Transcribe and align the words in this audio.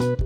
Iya, 0.00 0.16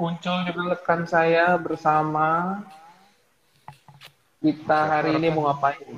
muncul 0.00 0.48
juga 0.48 0.72
rekan 0.72 1.04
saya 1.04 1.60
bersama 1.60 2.56
kita 4.40 4.78
hari 4.88 5.20
ini 5.20 5.28
mau 5.28 5.52
ngapain? 5.52 5.92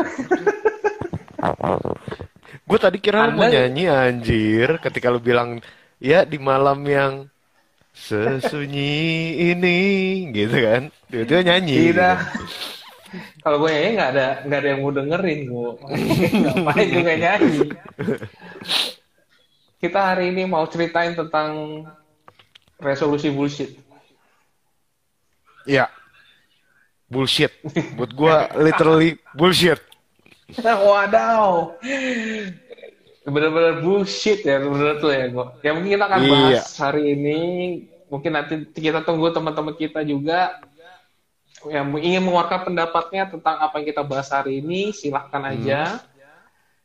Gue 2.64 2.80
tadi 2.80 3.04
kira 3.04 3.28
lu 3.28 3.36
mau 3.36 3.44
Anda- 3.44 3.68
nyanyi 3.68 3.84
anjir 3.92 4.80
ketika 4.80 5.12
lu 5.12 5.20
bilang 5.20 5.60
ya 6.00 6.24
di 6.24 6.40
malam 6.40 6.80
yang 6.88 7.28
sesunyi 7.92 8.96
ini 9.52 9.80
gitu 10.32 10.56
kan. 10.56 10.88
Tiba-tiba 11.12 11.52
nyanyi. 11.52 11.92
Tidak. 11.92 12.16
gitu. 12.16 12.83
Kalau 13.40 13.56
gue 13.58 13.68
nyanyi 13.68 13.90
nggak 13.94 14.10
ada 14.12 14.26
nggak 14.42 14.58
ada 14.58 14.68
yang 14.68 14.80
mau 14.80 14.92
dengerin 14.92 15.40
gue. 15.44 15.70
Ngapain 16.42 16.88
juga 16.88 17.12
nyanyi? 17.14 17.58
Kita 19.78 20.00
hari 20.00 20.32
ini 20.32 20.42
mau 20.44 20.64
ceritain 20.64 21.12
tentang 21.12 21.82
resolusi 22.78 23.28
bullshit. 23.28 23.76
Ya. 25.64 25.88
Bullshit. 27.06 27.52
Buat 27.94 28.12
gue 28.12 28.36
literally 28.58 29.10
bullshit. 29.32 29.80
Wadaw. 30.64 31.76
Bener-bener 33.24 33.80
bullshit 33.80 34.44
ya 34.44 34.60
bener 34.60 35.00
tuh 35.00 35.12
ya 35.12 35.28
gue. 35.28 35.46
Yang 35.62 35.74
mungkin 35.76 35.90
kita 35.96 36.04
akan 36.06 36.20
Iya. 36.20 36.30
bahas 36.32 36.66
hari 36.76 37.02
ini. 37.12 37.40
Mungkin 38.08 38.30
nanti 38.30 38.54
kita 38.72 39.00
tunggu 39.02 39.32
teman-teman 39.32 39.74
kita 39.74 40.04
juga 40.04 40.60
yang 41.70 41.86
ingin 41.98 42.20
mengeluarkan 42.24 42.60
pendapatnya 42.72 43.22
tentang 43.32 43.56
apa 43.64 43.74
yang 43.80 43.86
kita 43.92 44.02
bahas 44.04 44.28
hari 44.32 44.60
ini. 44.64 44.90
Silahkan 44.92 45.42
aja. 45.44 46.00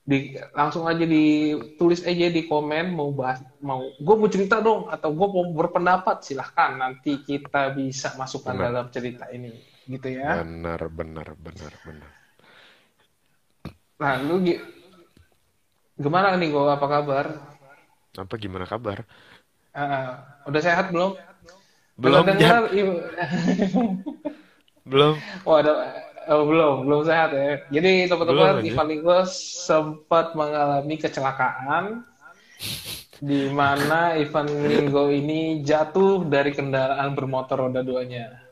Di, 0.09 0.34
langsung 0.58 0.90
aja 0.90 1.06
ditulis 1.06 2.02
aja 2.02 2.34
di 2.34 2.42
komen 2.50 2.98
mau 2.98 3.14
bahas 3.14 3.45
mau 3.62 3.94
gue 3.94 4.16
mau 4.17 4.26
cerita 4.26 4.58
dong 4.58 4.89
atau 4.89 5.14
gue 5.14 5.28
mau 5.30 5.45
berpendapat 5.54 6.26
silahkan 6.26 6.81
nanti 6.81 7.22
kita 7.22 7.78
bisa 7.78 8.17
masukkan 8.17 8.58
Benar. 8.58 8.66
dalam 8.66 8.86
cerita 8.89 9.30
ini 9.30 9.54
gitu 9.86 10.09
ya 10.09 10.42
Benar, 10.50 10.82
benar, 10.98 11.28
benar, 11.45 11.73
benar. 11.86 12.11
nah 14.00 14.16
lu 14.28 14.36
gi- 14.45 14.59
gimana 16.04 16.28
nih 16.39 16.50
gue 16.54 16.64
apa 16.76 16.88
kabar 16.94 17.26
Apa 18.17 18.36
gimana 18.42 18.66
kabar? 18.70 19.06
Ah, 19.73 20.42
udah 20.50 20.61
sehat 20.66 20.86
belum? 20.94 21.11
Belum, 21.98 22.26
dengar. 22.34 22.58
Belum. 24.90 25.14
Oh, 25.45 25.56
ada 25.62 25.72
oh, 26.34 26.44
belum, 26.50 26.90
belum 26.90 27.02
sehat 27.06 27.30
ya. 27.32 27.62
Jadi 27.70 28.09
teman-teman. 28.09 28.66
Ivan 28.66 28.88
Linggo 28.90 29.18
sempat 29.30 30.34
mengalami 30.34 30.95
kecelakaan 30.98 32.04
di 33.20 33.52
mana 33.54 34.17
Ivan 34.17 34.50
Linggo 34.66 35.14
ini 35.14 35.62
jatuh 35.62 36.26
dari 36.26 36.52
kendaraan 36.52 37.14
bermotor 37.14 37.70
roda 37.70 37.86
duanya. 37.86 38.50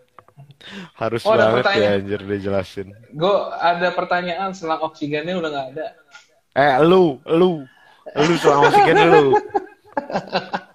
Harus 0.97 1.23
Oh, 1.23 1.33
ada 1.37 1.53
banget 1.53 1.65
ya 1.79 1.89
anjir 2.01 2.21
dijelasin. 2.25 2.91
Gue 3.13 3.35
ada 3.57 3.93
pertanyaan 3.93 4.51
selang 4.51 4.83
oksigennya 4.83 5.37
udah 5.37 5.49
nggak 5.53 5.67
ada. 5.75 5.87
Eh, 6.57 6.73
lu, 6.85 7.21
lu. 7.29 7.63
Lu 8.15 8.33
selama 8.41 8.73
oksigen 8.73 8.97
lu. 9.09 9.25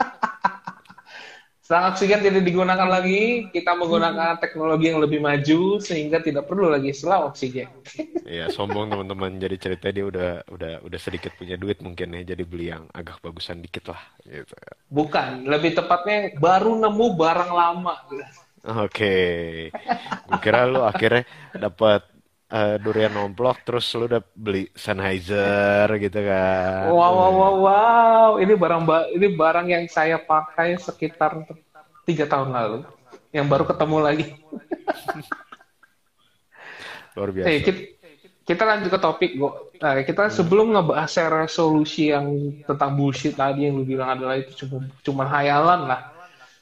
Selang 1.63 1.95
oksigen 1.95 2.27
tidak 2.27 2.43
digunakan 2.43 2.91
lagi, 2.91 3.47
kita 3.55 3.79
menggunakan 3.79 4.35
teknologi 4.43 4.91
yang 4.91 4.99
lebih 4.99 5.23
maju 5.23 5.79
sehingga 5.79 6.19
tidak 6.19 6.51
perlu 6.51 6.67
lagi 6.67 6.91
selang 6.91 7.31
oksigen. 7.31 7.71
Iya, 8.27 8.51
sombong 8.51 8.91
teman-teman. 8.91 9.39
Jadi 9.39 9.57
ceritanya 9.63 9.95
dia 9.95 10.07
udah 10.11 10.31
udah 10.51 10.73
udah 10.83 10.99
sedikit 10.99 11.31
punya 11.39 11.55
duit 11.55 11.79
mungkin 11.79 12.19
ya, 12.19 12.35
jadi 12.35 12.43
beli 12.43 12.75
yang 12.75 12.91
agak 12.91 13.23
bagusan 13.23 13.63
dikit 13.63 13.95
lah 13.95 14.03
gitu. 14.27 14.59
Bukan, 14.91 15.47
lebih 15.47 15.79
tepatnya 15.79 16.35
baru 16.35 16.83
nemu 16.83 17.07
barang 17.15 17.53
lama. 17.55 17.95
Oke. 18.83 19.15
Gue 20.27 20.39
kira 20.43 20.67
lu 20.67 20.83
akhirnya 20.83 21.27
dapat 21.55 22.12
eh, 22.53 22.77
durian 22.79 23.13
nomplok 23.13 23.65
terus 23.65 23.89
lu 23.97 24.05
udah 24.07 24.21
beli 24.37 24.69
Sennheiser 24.77 25.89
gitu 25.97 26.19
kan. 26.21 26.93
Wow, 26.93 27.13
wow, 27.17 27.33
wow, 27.33 27.55
wow. 27.65 28.31
Ini 28.37 28.53
barang 28.53 28.83
ba- 28.85 29.09
ini 29.09 29.27
barang 29.33 29.67
yang 29.73 29.85
saya 29.89 30.21
pakai 30.21 30.77
sekitar 30.77 31.49
tiga 32.05 32.29
tahun 32.29 32.53
lalu, 32.53 32.79
yang 33.33 33.49
baru 33.49 33.65
ketemu 33.65 33.97
lagi. 34.03 34.27
Luar 37.17 37.29
Eh, 37.29 37.35
biasa. 37.37 37.65
kita, 37.69 37.81
kita 38.43 38.63
lanjut 38.65 38.89
ke 38.89 38.99
topik. 39.01 39.31
Nah, 39.81 39.93
kita 40.03 40.33
sebelum 40.33 40.73
ngebahas 40.73 41.13
resolusi 41.45 42.09
yang 42.09 42.27
tentang 42.65 42.97
bullshit 42.97 43.37
tadi 43.37 43.69
yang 43.69 43.77
lu 43.77 43.85
bilang 43.85 44.17
adalah 44.17 44.41
itu 44.41 44.65
cuma 44.65 44.89
cuma 45.05 45.25
hayalan 45.29 45.81
lah. 45.89 46.01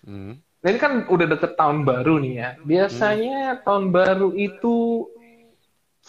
Hmm. 0.03 0.43
Ini 0.61 0.77
kan 0.77 1.09
udah 1.09 1.27
deket 1.39 1.56
tahun 1.56 1.89
baru 1.89 2.21
nih 2.21 2.34
ya. 2.37 2.50
Biasanya 2.61 3.65
tahun 3.65 3.95
baru 3.95 4.37
itu 4.37 5.06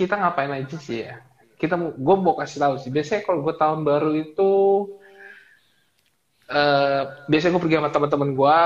kita 0.01 0.17
ngapain 0.17 0.49
aja 0.49 0.77
sih 0.81 1.05
ya? 1.05 1.21
Kita 1.61 1.77
mau, 1.77 1.93
gue 1.93 2.15
mau 2.17 2.33
kasih 2.33 2.57
tahu 2.57 2.75
sih. 2.81 2.89
Biasanya 2.89 3.21
kalau 3.21 3.45
gue 3.45 3.53
tahun 3.53 3.85
baru 3.85 4.11
itu, 4.17 4.53
eh 6.49 7.01
biasanya 7.29 7.51
gue 7.53 7.61
pergi 7.61 7.77
sama 7.77 7.89
teman-teman 7.93 8.29
gue 8.33 8.59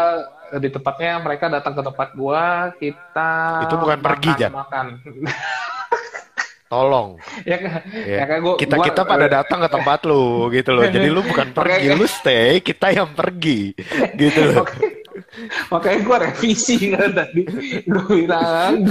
di 0.63 0.69
tempatnya. 0.71 1.13
Mereka 1.19 1.45
datang 1.51 1.73
ke 1.75 1.83
tempat 1.83 2.09
gue. 2.15 2.43
Kita 2.79 3.31
Itu 3.67 3.75
bukan 3.75 3.99
pergi, 3.99 4.31
makan, 4.31 4.39
Jan. 4.39 4.51
Makan. 4.55 4.85
Tolong. 6.65 7.09
ya 7.51 7.57
kan? 7.61 7.81
Ya. 8.03 8.17
Ya 8.19 8.25
kan 8.25 8.37
gua, 8.41 8.53
kita 8.57 8.75
gua- 8.79 8.85
kita 8.89 9.01
pada 9.05 9.27
datang 9.29 9.59
ke 9.61 9.69
tempat 9.69 9.99
lu 10.07 10.49
gitu 10.49 10.69
loh. 10.73 10.83
Jadi 10.87 11.07
lu 11.11 11.21
bukan 11.21 11.47
pergi, 11.57 11.87
lu 11.93 12.05
stay, 12.09 12.59
kita 12.63 12.89
yang 12.89 13.09
pergi 13.13 13.75
gitu 14.17 14.39
loh. 14.55 14.65
Makanya 15.67 15.99
gue 16.01 16.17
revisi 16.21 16.75
kan 16.89 17.11
tadi. 17.11 17.41
Gue 17.83 18.03
bilang, 18.07 18.87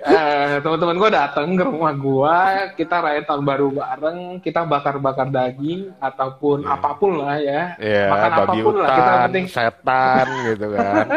eh, 0.00 0.58
teman-teman 0.58 0.96
gue 0.96 1.10
datang 1.10 1.52
ke 1.52 1.62
rumah 1.62 1.92
gue, 1.92 2.38
kita 2.76 2.96
rayain 2.98 3.24
tahun 3.24 3.42
baru 3.42 3.68
bareng, 3.70 4.18
kita 4.40 4.64
bakar-bakar 4.64 5.28
daging 5.28 5.92
ataupun 5.98 6.62
Iya. 6.62 6.72
apa 6.72 6.90
pun 6.94 7.12
lah 7.16 7.36
ya. 7.36 7.62
Ya, 7.76 8.06
Makan 8.08 8.30
babi 8.34 8.58
apa 8.58 8.64
pun 8.64 8.74
lah, 8.76 8.88
kita 8.90 9.12
penting 9.24 9.46
setan 9.46 10.26
gitu 10.46 10.66
kan. 10.70 11.06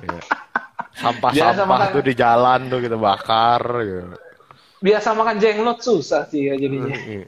Ya. 0.00 0.16
Biasa 0.16 1.12
Sampah-sampah 1.12 1.66
makan- 1.66 1.92
tuh 1.92 2.02
di 2.02 2.14
jalan 2.14 2.60
tuh 2.66 2.80
kita 2.80 2.96
bakar 2.96 3.60
gitu. 3.82 4.16
Biasa 4.80 5.12
makan 5.12 5.36
jenglot 5.36 5.84
susah 5.84 6.24
sih 6.26 6.48
ya 6.48 6.54
jadinya. 6.56 6.96
Iya. 6.96 7.24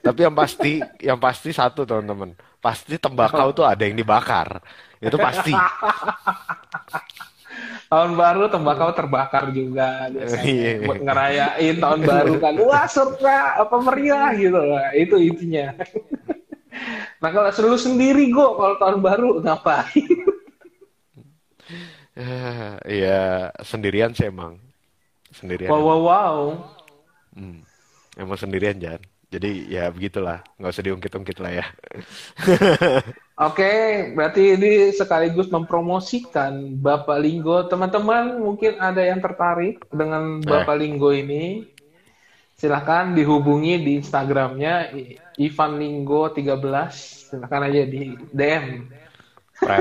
Tapi 0.00 0.20
yang 0.22 0.34
pasti, 0.38 0.72
yang 1.02 1.18
pasti 1.18 1.50
satu 1.50 1.82
teman-teman, 1.82 2.32
pasti 2.62 2.94
tembakau 2.96 3.50
tuh 3.50 3.66
ada 3.66 3.82
yang 3.82 3.98
dibakar. 3.98 4.62
Itu 5.02 5.18
pasti. 5.18 5.50
Tahun 7.86 8.18
baru 8.18 8.50
tembakau 8.50 8.90
terbakar 8.90 9.54
juga 9.54 10.10
biasanya 10.10 10.42
Iya. 10.42 10.72
buat 10.82 11.00
ngerayain 11.06 11.74
tahun 11.78 12.00
baru 12.02 12.32
kan. 12.42 12.54
Wah, 12.66 12.86
surprise 12.90 13.62
apa 13.62 13.76
meriah 13.78 14.30
gitu 14.34 14.58
lah. 14.58 14.90
Itu 14.94 15.16
intinya. 15.20 15.74
Nah, 17.24 17.32
kalau 17.32 17.48
lu 17.72 17.80
sendiri 17.80 18.28
gue 18.28 18.48
kalau 18.52 18.76
tahun 18.76 19.00
baru 19.00 19.40
ngapain? 19.40 20.04
Eh, 22.16 22.72
Iya, 22.84 23.52
sendirian 23.64 24.12
sih 24.12 24.28
emang. 24.28 24.60
Sendirian. 25.32 25.72
Wow, 25.72 25.80
wow, 25.84 26.00
wow. 26.04 26.40
Hmm. 27.36 27.60
Emang 28.16 28.40
sendirian, 28.40 28.80
Jan. 28.80 28.98
Jadi 29.26 29.68
ya 29.68 29.90
begitulah, 29.90 30.40
nggak 30.56 30.70
usah 30.70 30.86
diungkit-ungkit 30.86 31.38
lah 31.42 31.52
ya. 31.60 31.66
Oke, 33.50 33.72
berarti 34.16 34.56
ini 34.56 34.94
sekaligus 34.94 35.52
mempromosikan 35.52 36.78
Bapak 36.78 37.20
Linggo. 37.20 37.66
Teman-teman 37.68 38.38
mungkin 38.40 38.80
ada 38.80 39.02
yang 39.02 39.20
tertarik 39.20 39.84
dengan 39.92 40.40
Bapak 40.40 40.78
Linggo 40.78 41.12
ini. 41.12 41.68
Silahkan 42.56 43.12
dihubungi 43.12 43.76
di 43.84 44.00
Instagramnya 44.00 44.96
Ivan 45.36 45.76
Linggo 45.76 46.32
13. 46.32 46.56
Silahkan 47.28 47.68
aja 47.68 47.84
di 47.84 48.16
DM. 48.32 48.88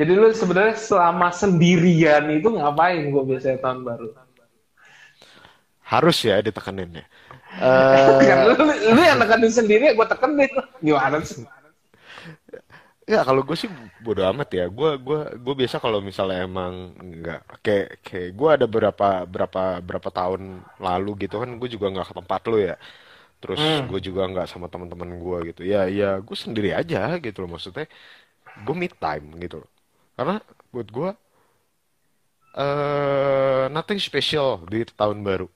Jadi 0.00 0.12
lu 0.16 0.28
sebenarnya 0.32 0.76
selama 0.76 1.32
sendirian 1.32 2.28
itu 2.32 2.52
ngapain 2.52 3.08
gue 3.08 3.22
biasanya 3.24 3.60
tahun 3.64 3.80
baru? 3.84 4.08
Harus 5.92 6.16
ya 6.28 6.36
ditekanin 6.46 6.90
ya. 7.00 7.04
Eh, 7.60 8.20
Kan 8.28 8.38
lu, 8.46 8.52
lu 8.94 9.00
yang 9.08 9.18
tekenin 9.22 9.52
sendiri, 9.52 9.84
gue 9.96 10.06
tekenin. 10.12 10.50
Gimana 10.84 11.18
sih? 11.26 11.44
Ya 13.10 13.26
kalau 13.26 13.42
gue 13.42 13.56
sih 13.58 13.66
bodo 14.04 14.22
amat 14.30 14.48
ya. 14.58 14.64
Gue 14.70 14.88
gua 15.06 15.18
gue 15.34 15.54
biasa 15.60 15.76
kalau 15.84 15.98
misalnya 16.08 16.46
emang 16.46 16.72
nggak 17.18 17.40
kayak 17.64 17.86
kayak 18.06 18.28
gue 18.38 18.48
ada 18.56 18.66
berapa 18.74 19.06
berapa 19.26 19.60
berapa 19.88 20.08
tahun 20.18 20.42
lalu 20.78 21.10
gitu 21.26 21.34
kan 21.42 21.50
gue 21.60 21.68
juga 21.74 21.86
nggak 21.92 22.06
ke 22.10 22.14
tempat 22.20 22.40
lo 22.50 22.56
ya. 22.68 22.74
Terus 23.42 23.62
Hmm. 23.62 23.90
gue 23.90 24.00
juga 24.08 24.22
nggak 24.32 24.46
sama 24.52 24.66
teman-teman 24.72 25.10
gue 25.24 25.38
gitu. 25.54 25.62
Ya 25.72 25.78
ya 25.98 26.06
gue 26.26 26.36
sendiri 26.44 26.70
aja 26.80 26.98
gitu 27.24 27.38
loh 27.44 27.50
maksudnya. 27.56 27.86
Gue 28.66 28.74
me 28.80 28.88
time 29.02 29.26
gitu 29.44 29.56
loh. 29.62 29.70
Karena 30.18 30.34
buat 30.74 30.88
gue 30.96 31.08
eh 32.64 33.64
nothing 33.74 34.00
special 34.08 34.48
di 34.72 34.82
tahun 34.98 35.22
baru. 35.26 35.46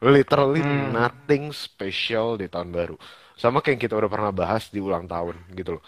Literally 0.00 0.64
Hmm. 0.64 0.92
nothing 0.96 1.52
special 1.52 2.40
di 2.40 2.48
tahun 2.48 2.72
baru. 2.72 2.96
Sama 3.36 3.60
kayak 3.60 3.76
yang 3.76 3.82
kita 3.84 3.94
udah 4.00 4.10
pernah 4.12 4.32
bahas 4.32 4.72
di 4.72 4.80
ulang 4.80 5.04
tahun 5.04 5.36
gitu 5.52 5.76
loh. 5.76 5.84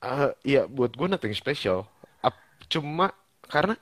Eh, 0.00 0.30
ya 0.56 0.62
buat 0.64 0.96
gue 0.96 1.08
nothing 1.12 1.34
special. 1.36 1.84
Ap- 2.24 2.40
cuma 2.72 3.12
karena 3.52 3.76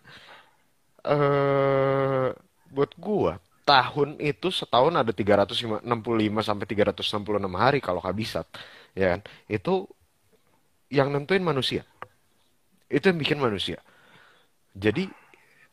eh 1.06 2.28
buat 2.68 2.92
gue 2.98 3.32
tahun 3.68 4.08
itu 4.20 4.48
setahun 4.52 4.94
ada 4.96 5.12
365 5.12 6.40
sampai 6.44 6.64
366 6.68 7.54
hari 7.56 7.78
kalau 7.84 8.00
kabisat, 8.00 8.46
ya 8.96 9.16
kan? 9.16 9.20
Itu 9.48 9.88
yang 10.88 11.12
nentuin 11.12 11.44
manusia. 11.44 11.84
Itu 12.88 13.12
yang 13.12 13.18
bikin 13.20 13.38
manusia. 13.40 13.78
Jadi 14.76 15.08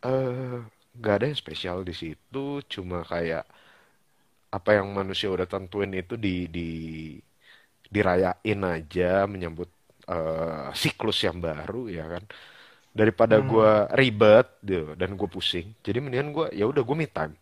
eh 0.05 0.59
nggak 0.99 1.13
ada 1.17 1.25
yang 1.29 1.39
spesial 1.43 1.77
di 1.89 1.93
situ, 2.01 2.45
cuma 2.73 2.97
kayak 3.11 3.43
apa 4.57 4.69
yang 4.77 4.87
manusia 4.95 5.27
udah 5.35 5.47
tentuin 5.53 5.91
itu 6.01 6.15
di 6.15 6.47
di 6.55 6.67
dirayain 7.93 8.59
aja 8.65 9.25
menyambut 9.29 9.69
eh, 10.09 10.67
siklus 10.75 11.19
yang 11.27 11.37
baru 11.41 11.87
ya 11.89 12.05
kan. 12.13 12.23
Daripada 12.99 13.35
gua 13.43 13.91
ribet 13.93 14.47
gitu, 14.63 14.95
dan 14.99 15.15
gue 15.19 15.29
pusing, 15.29 15.67
jadi 15.85 15.99
mendingan 16.03 16.29
gue 16.35 16.47
ya 16.59 16.65
udah 16.71 16.83
gue 16.83 16.97
me 16.97 17.07
time. 17.09 17.35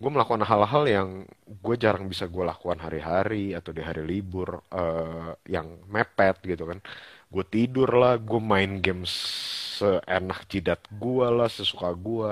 Gue 0.00 0.10
melakukan 0.12 0.44
hal-hal 0.44 0.84
yang 0.88 1.08
gue 1.48 1.74
jarang 1.80 2.06
bisa 2.12 2.28
gue 2.28 2.44
lakukan 2.44 2.78
hari-hari 2.84 3.56
atau 3.58 3.72
di 3.76 3.82
hari 3.84 4.02
libur 4.04 4.60
eh, 4.72 5.32
yang 5.48 5.68
mepet 5.88 6.36
gitu 6.44 6.64
kan. 6.70 6.78
Gue 7.32 7.44
tidur 7.48 7.90
lah, 7.96 8.14
gue 8.20 8.40
main 8.40 8.78
game 8.84 9.04
seenak 9.08 10.46
jidat 10.52 10.80
gue 11.02 11.26
lah, 11.32 11.48
sesuka 11.50 11.90
gue. 11.96 12.30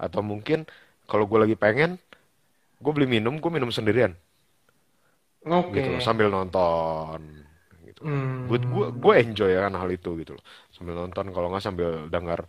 Atau 0.00 0.20
mungkin 0.24 0.64
kalau 1.10 1.24
gue 1.30 1.38
lagi 1.44 1.56
pengen, 1.58 1.90
gue 2.82 2.92
beli 2.96 3.08
minum, 3.08 3.34
gue 3.42 3.50
minum 3.52 3.70
sendirian 3.74 4.12
Oke. 5.46 5.70
gitu 5.74 5.88
loh, 5.92 6.00
sambil 6.02 6.28
nonton 6.30 7.20
gitu. 7.86 8.02
Hmm. 8.02 8.46
Buat 8.46 8.62
gue, 8.66 8.84
gue 9.02 9.12
enjoy 9.22 9.50
kan 9.58 9.74
hal 9.74 9.90
itu 9.90 10.10
gitu 10.22 10.32
loh. 10.38 10.44
Sambil 10.74 10.94
nonton, 10.94 11.26
kalau 11.34 11.50
nggak 11.50 11.64
sambil 11.66 11.90
dengar 12.14 12.40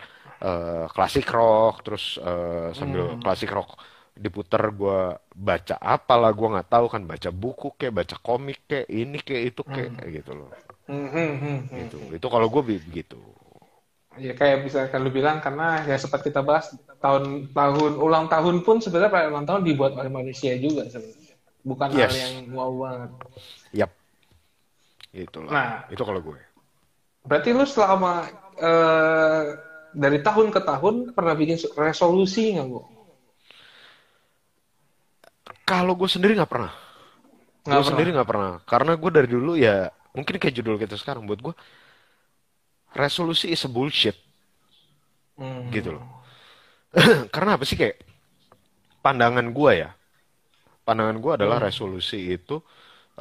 eh, 0.41 0.85
klasik 0.93 1.25
rock, 1.33 1.81
terus 1.85 2.03
eh, 2.21 2.69
sambil 2.77 3.03
Hmm. 3.09 3.21
klasik 3.21 3.49
rock 3.53 3.69
diputer 4.17 4.73
gue 4.73 4.97
baca 5.37 5.75
apalah 5.77 6.33
gue 6.33 6.47
nggak 6.53 6.69
tahu 6.73 6.85
kan 6.89 7.05
baca 7.05 7.29
buku 7.29 7.67
kayak 7.77 7.93
baca 8.01 8.15
komik 8.17 8.65
kayak 8.65 8.89
ini 8.89 9.17
kayak 9.21 9.43
itu 9.53 9.61
kayak 9.69 9.93
kayak 9.93 10.11
gitu 10.21 10.31
loh 10.33 10.49
Hmm, 10.87 11.07
hmm, 11.07 11.37
hmm, 11.39 11.57
hmm. 11.69 11.87
gitu 11.87 11.99
itu 12.15 12.27
kalau 12.33 12.47
gue 12.53 12.63
begitu 12.79 13.19
Ya 14.17 14.33
kayak 14.33 14.57
bisa 14.65 14.79
kan 14.89 14.99
lu 15.05 15.11
bilang 15.13 15.37
karena 15.39 15.85
ya 15.85 15.95
sempat 15.97 16.25
kita 16.25 16.41
bahas 16.41 16.73
tahun 16.97 17.53
tahun 17.53 17.91
ulang 18.01 18.25
tahun 18.27 18.65
pun 18.65 18.81
sebenarnya 18.81 19.11
perayaan 19.13 19.31
ulang 19.33 19.47
tahun 19.47 19.61
dibuat 19.63 19.93
oleh 19.93 20.09
manusia 20.09 20.57
juga 20.57 20.89
sebenarnya. 20.89 21.35
Bukan 21.61 21.89
hal 21.93 22.09
Yes. 22.09 22.15
yang 22.15 22.33
wow 22.55 22.71
banget. 22.73 23.11
yap 23.75 23.91
itulah 25.13 25.51
Nah. 25.51 25.69
itu 25.89 26.01
kalau 26.01 26.21
gue 26.21 26.37
Berarti 27.27 27.49
lu 27.51 27.65
selama 27.67 28.25
eh, 28.57 29.43
dari 29.93 30.19
tahun 30.23 30.47
ke 30.49 30.61
tahun 30.63 30.95
pernah 31.13 31.33
bikin 31.37 31.57
resolusi 31.77 32.55
nggak, 32.55 32.67
Bu? 32.67 32.79
kalau 35.67 35.93
gue 35.99 36.09
sendiri 36.09 36.33
nggak 36.37 36.51
pernah 36.51 36.71
gue 37.67 37.83
pernah. 37.83 37.83
sendiri 37.83 38.09
nggak 38.15 38.29
pernah 38.29 38.51
karena 38.63 38.91
gue 38.95 39.11
dari 39.11 39.27
dulu 39.27 39.51
ya 39.59 39.91
mungkin 40.15 40.39
kayak 40.39 40.55
judul 40.55 40.79
kita 40.79 40.95
sekarang 40.95 41.27
buat 41.27 41.39
gue 41.43 41.53
resolusi 42.97 43.53
is 43.53 43.63
a 43.63 43.69
bullshit. 43.69 44.17
Hmm. 45.37 45.69
gitu 45.69 45.93
loh. 45.93 46.05
Karena 47.33 47.55
apa 47.55 47.63
sih 47.63 47.77
kayak 47.77 48.01
pandangan 49.05 49.53
gue 49.53 49.71
ya? 49.85 49.89
Pandangan 50.81 51.17
gue 51.21 51.31
adalah 51.37 51.61
resolusi 51.61 52.33
itu 52.33 52.57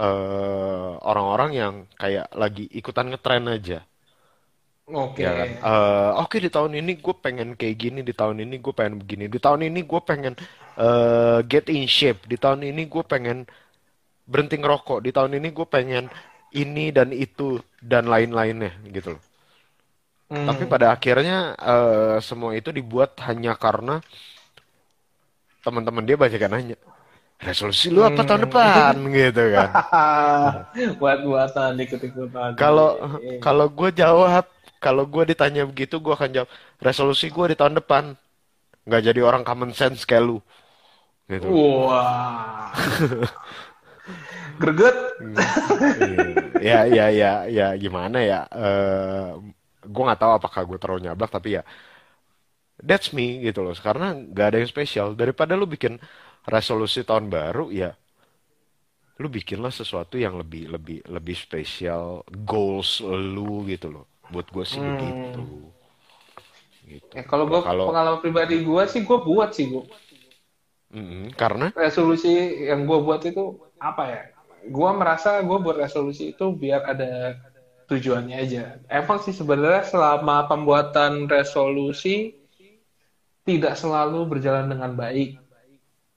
eh, 0.01 0.93
orang-orang 1.05 1.51
yang 1.53 1.75
kayak 2.01 2.33
lagi 2.33 2.65
ikutan 2.73 3.13
ngetren 3.13 3.53
aja. 3.53 3.85
Oke. 4.87 5.27
ya 5.27 5.35
kan? 5.35 5.49
Eh, 5.61 6.11
oke 6.25 6.37
di 6.41 6.49
tahun 6.49 6.73
ini 6.81 6.93
gue 6.97 7.15
pengen 7.21 7.49
kayak 7.59 7.77
gini 7.77 8.01
di 8.01 8.15
tahun 8.17 8.41
ini 8.49 8.57
gue 8.65 8.73
pengen 8.73 8.97
begini 9.03 9.25
di 9.29 9.39
tahun 9.43 9.61
ini 9.69 9.81
gue 9.85 10.01
pengen 10.01 10.35
eh, 10.79 11.39
get 11.45 11.69
in 11.69 11.85
shape 11.85 12.25
di 12.25 12.41
tahun 12.41 12.65
ini 12.65 12.89
gue 12.89 13.03
pengen 13.05 13.45
berhenti 14.25 14.57
ngerokok 14.57 15.05
di 15.05 15.11
tahun 15.13 15.37
ini 15.37 15.49
gue 15.53 15.67
pengen 15.69 16.09
ini 16.55 16.95
dan 16.95 17.13
itu 17.13 17.61
dan 17.83 18.09
lain-lainnya 18.09 18.73
gitu 18.89 19.19
loh 19.19 19.23
Hmm. 20.27 20.43
tapi 20.43 20.67
pada 20.67 20.91
akhirnya 20.91 21.55
eh, 21.55 22.17
semua 22.19 22.51
itu 22.59 22.75
dibuat 22.75 23.15
hanya 23.23 23.55
karena 23.55 24.03
teman-teman 25.63 26.03
dia 26.07 26.15
banyak 26.19 26.39
yang 26.39 26.53
nanya 26.55 26.77
resolusi 27.43 27.91
lu 27.91 28.03
apa 28.07 28.23
tahun 28.25 28.49
depan 28.49 28.95
gitu 29.13 29.43
kan 29.55 29.71
Buat-buatan 31.03 31.73
ikut-ikutan. 31.85 32.51
kalau 32.57 32.97
Iya. 33.23 33.39
kalau 33.43 33.67
gue 33.69 33.91
jawab 33.93 34.47
kalau 34.79 35.05
gue 35.05 35.35
ditanya 35.35 35.67
begitu 35.67 35.99
gue 35.99 36.15
akan 36.15 36.31
jawab 36.33 36.51
resolusi 36.81 37.29
gue 37.31 37.47
di 37.53 37.57
tahun 37.59 37.79
depan 37.83 38.15
nggak 38.87 39.03
jadi 39.13 39.21
orang 39.23 39.43
common 39.43 39.75
sense 39.75 40.07
kayak 40.07 40.27
lu 40.27 40.39
gitu 41.29 41.47
Wah. 41.51 42.71
Greget. 44.63 44.97
ya 46.63 46.87
ya 46.89 47.07
ya 47.13 47.33
ya 47.51 47.67
gimana 47.77 48.19
ya 48.23 48.41
eh 48.49 49.37
gue 49.87 50.03
nggak 50.07 50.21
tahu 50.21 50.33
apakah 50.37 50.63
gue 50.67 50.79
terlalu 50.83 51.01
nyablak 51.07 51.31
tapi 51.31 51.49
ya 51.59 51.63
that's 52.83 53.15
me 53.17 53.41
gitu 53.41 53.63
loh. 53.65 53.73
Karena 53.79 54.13
nggak 54.13 54.47
ada 54.53 54.59
yang 54.61 54.71
spesial. 54.71 55.15
Daripada 55.15 55.55
lu 55.55 55.65
bikin 55.65 55.97
resolusi 56.47 57.03
tahun 57.03 57.31
baru 57.31 57.71
ya 57.71 57.95
lu 59.17 59.33
bikinlah 59.33 59.73
sesuatu 59.73 60.21
yang 60.21 60.37
lebih 60.37 60.69
lebih 60.69 61.01
lebih 61.09 61.33
spesial 61.33 62.21
goals 62.45 63.01
lu 63.01 63.65
gitu 63.65 63.89
loh. 63.89 64.05
Buat 64.29 64.53
gue 64.53 64.65
sih 64.69 64.77
begitu. 64.77 65.43
Gitu. 66.87 67.11
Ya, 67.17 67.25
kalau 67.27 67.51
gue 67.51 67.59
Kalau- 67.65 67.91
pengalaman 67.91 68.21
pribadi 68.23 68.63
gue 68.63 68.83
sih 68.87 69.03
gue 69.03 69.19
buat 69.19 69.51
sih 69.57 69.67
gue 69.73 69.85
Mm-mm, 70.87 71.35
karena? 71.35 71.75
Resolusi 71.75 72.31
yang 72.71 72.87
gue 72.87 72.99
buat 73.03 73.19
itu 73.27 73.59
apa 73.83 74.03
ya? 74.07 74.23
Gue 74.71 74.91
merasa 74.95 75.43
gue 75.43 75.59
buat 75.59 75.75
resolusi 75.75 76.31
itu 76.31 76.47
biar 76.55 76.87
ada 76.87 77.35
tujuannya 77.87 78.37
aja. 78.37 78.63
Emang 78.91 79.19
sih 79.23 79.35
sebenarnya 79.35 79.87
selama 79.87 80.47
pembuatan 80.51 81.31
resolusi 81.31 82.35
tidak 83.47 83.79
selalu 83.79 84.27
berjalan 84.27 84.67
dengan 84.67 84.93
baik. 84.99 85.39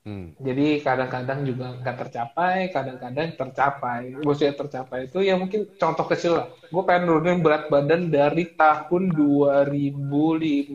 hmm, 0.05 0.33
Jadi 0.41 0.81
kadang-kadang 0.81 1.45
juga 1.45 1.77
nggak 1.77 1.97
tercapai, 2.01 2.73
kadang-kadang 2.73 3.37
tercapai. 3.37 4.17
Maksudnya 4.17 4.53
tercapai 4.57 5.05
itu 5.07 5.21
ya 5.21 5.37
mungkin 5.37 5.69
contoh 5.77 6.05
kecil 6.09 6.41
lah. 6.41 6.47
Gue 6.73 6.83
pengen 6.89 7.05
nurunin 7.05 7.45
berat 7.45 7.69
badan 7.69 8.09
dari 8.09 8.49
tahun 8.57 9.13
2015. 9.13 10.73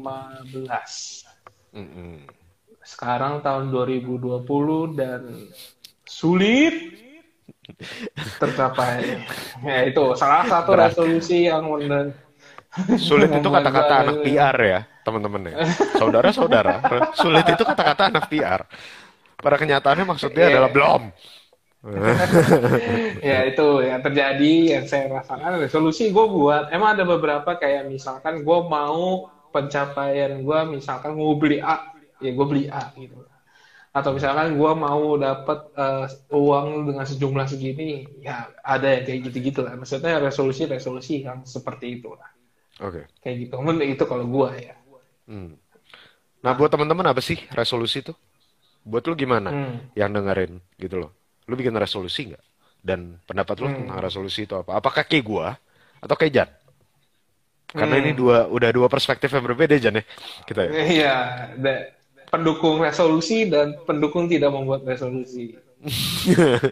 mm-mm. 1.74 2.22
Sekarang 2.84 3.42
tahun 3.42 3.72
2020 3.74 4.94
dan 4.94 5.50
sulit 6.06 7.03
tercapai. 8.40 9.20
Ya 9.64 9.78
itu 9.88 10.02
salah 10.16 10.44
satu 10.46 10.74
Berat. 10.74 10.92
resolusi 10.92 11.48
yang 11.48 11.64
men- 11.68 12.14
Sulit 12.98 13.30
itu 13.30 13.48
kata-kata 13.54 14.02
anak 14.02 14.16
PR 14.26 14.56
ya, 14.58 14.80
teman-teman 15.06 15.46
ya. 15.46 15.62
Saudara-saudara, 15.94 16.82
sulit 17.14 17.46
itu 17.46 17.62
kata-kata 17.62 18.10
anak 18.10 18.26
PR. 18.26 18.66
Pada 19.38 19.56
kenyataannya 19.62 20.02
maksudnya 20.02 20.50
Iya. 20.50 20.52
adalah 20.58 20.70
belum. 20.74 21.02
ya 23.20 23.44
itu 23.44 23.66
yang 23.84 24.00
terjadi 24.00 24.52
yang 24.78 24.84
saya 24.88 25.20
rasakan 25.20 25.60
resolusi 25.60 26.08
gue 26.10 26.26
buat 26.26 26.72
emang 26.72 26.96
ada 26.96 27.04
beberapa 27.04 27.60
kayak 27.60 27.88
misalkan 27.88 28.40
gue 28.40 28.58
mau 28.64 29.28
pencapaian 29.52 30.32
gue 30.40 30.60
misalkan 30.72 31.12
mau 31.12 31.36
beli 31.36 31.60
A 31.60 31.92
ya 32.24 32.32
gue 32.32 32.46
beli 32.48 32.72
A 32.72 32.88
gitu 32.96 33.23
atau 33.94 34.10
misalkan 34.16 34.58
gue 34.58 34.72
mau 34.84 35.04
dapat 35.26 35.58
eh, 35.78 36.06
uang 36.34 36.66
dengan 36.90 37.06
sejumlah 37.06 37.46
segini 37.52 38.02
ya 38.26 38.50
ada 38.74 38.88
yang 38.94 39.02
kayak 39.06 39.20
gitu-gitu 39.30 39.60
lah 39.66 39.74
maksudnya 39.78 40.18
resolusi-resolusi 40.18 41.14
yang 41.26 41.46
seperti 41.46 41.86
itu 42.02 42.10
lah 42.18 42.30
Oke. 42.80 43.06
kayak 43.22 43.36
gitu 43.48 43.54
Men, 43.66 43.78
itu 43.94 44.04
kalau 44.06 44.26
gue 44.26 44.50
ya 44.68 44.74
Hmm. 45.24 45.56
Nah, 46.44 46.52
buat 46.52 46.68
teman-teman 46.72 47.06
apa 47.08 47.20
sih 47.24 47.40
resolusi 47.52 48.04
itu? 48.04 48.12
Buat 48.84 49.08
lu 49.08 49.14
gimana 49.16 49.52
Hmm. 49.52 49.80
yang 49.96 50.12
dengerin 50.12 50.60
gitu 50.80 50.96
loh? 51.02 51.10
Lu 51.48 51.54
bikin 51.58 51.74
resolusi 51.76 52.32
nggak? 52.32 52.44
Dan 52.84 53.20
pendapat 53.28 53.56
lu 53.62 53.68
Hmm. 53.68 53.74
tentang 53.74 53.98
resolusi 54.00 54.46
itu 54.48 54.54
apa? 54.56 54.78
Apakah 54.80 55.04
kayak 55.08 55.24
gua 55.26 55.48
atau 56.04 56.16
kayak 56.18 56.32
Jan? 56.36 56.50
Karena 57.74 57.98
Hmm. 57.98 58.02
ini 58.02 58.10
dua 58.14 58.46
udah 58.46 58.70
dua 58.70 58.86
perspektif 58.86 59.34
yang 59.34 59.42
berbeda 59.50 59.74
Jan 59.82 59.98
ya 59.98 60.04
kita 60.46 60.62
ya. 60.62 60.74
iya 60.94 61.10
pendukung 62.34 62.76
resolusi 62.78 63.46
dan 63.46 63.78
pendukung 63.82 64.26
tidak 64.26 64.50
membuat 64.50 64.82
resolusi 64.82 65.54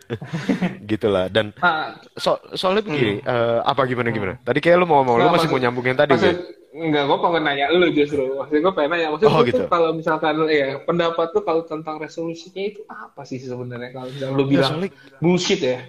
Gitulah. 0.83 1.29
Dan 1.29 1.53
nah 1.55 2.01
so- 2.17 2.41
soalnya 2.53 2.81
begini, 2.81 3.21
eh, 3.21 3.59
apa 3.61 3.85
gimana 3.85 4.09
gimana? 4.09 4.35
Tadi 4.41 4.59
kayak 4.59 4.81
lu 4.81 4.87
mau 4.89 5.01
ngomong, 5.01 5.17
lu 5.19 5.29
masih 5.29 5.29
mau 5.29 5.37
maksud- 5.53 5.61
nyambung 5.61 5.85
yang 5.85 5.99
tadi 5.99 6.13
maksud, 6.13 6.33
gitu. 6.33 6.43
Enggak, 6.73 7.05
gue 7.05 7.19
pengen 7.21 7.43
nanya 7.45 7.65
lu 7.69 7.87
justru. 7.93 8.25
Maksudnya 8.33 8.61
gue 8.63 8.73
pengen 8.73 8.91
nanya, 8.91 9.07
maksudnya 9.13 9.29
Oh, 9.31 9.45
gitu. 9.45 9.65
kalau 9.69 9.93
misalkan 9.93 10.33
ya 10.49 10.81
pendapat 10.81 11.27
tuh 11.31 11.45
kalau 11.45 11.63
tentang 11.63 12.01
resolusinya 12.01 12.65
itu 12.65 12.81
apa 12.89 13.21
sih 13.23 13.37
sebenarnya 13.37 13.93
kalau 13.93 14.09
lu 14.33 14.43
Ya, 14.43 14.49
bilang 14.49 14.71
soalnya 14.73 14.91
bullshit 15.21 15.61
ya? 15.61 15.85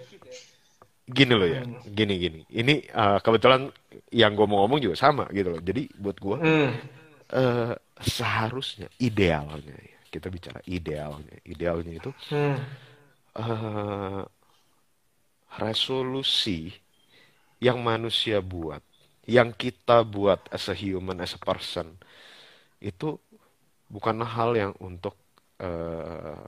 gini 1.05 1.31
loh 1.31 1.47
ya, 1.47 1.61
gini 1.85 2.13
gini. 2.17 2.39
Ini 2.49 2.73
eh, 2.83 3.17
kebetulan 3.19 3.71
yang 4.11 4.35
gue 4.35 4.43
mau 4.43 4.63
ngomong 4.63 4.79
juga 4.79 4.95
sama 4.95 5.31
gitu 5.31 5.55
loh. 5.55 5.61
Jadi 5.63 5.87
buat 5.95 6.19
gue 6.19 6.35
Hmm. 6.35 6.69
eh, 7.31 7.71
seharusnya 8.03 8.87
idealnya 8.99 9.75
ya, 9.77 9.99
kita 10.13 10.27
bicara 10.29 10.59
idealnya, 10.67 11.35
idealnya 11.47 11.93
itu 11.99 12.11
Hmm. 12.29 12.55
eh, 13.35 14.25
resolusi 15.61 16.73
yang 17.63 17.79
manusia 17.81 18.43
buat, 18.43 18.83
yang 19.25 19.49
kita 19.55 20.03
buat 20.03 20.39
as 20.51 20.67
a 20.67 20.75
human, 20.75 21.17
as 21.23 21.33
a 21.37 21.39
person, 21.41 21.95
itu 22.81 23.17
bukan 23.91 24.17
hal 24.25 24.51
yang 24.57 24.73
untuk 24.81 25.15
eh, 25.61 26.41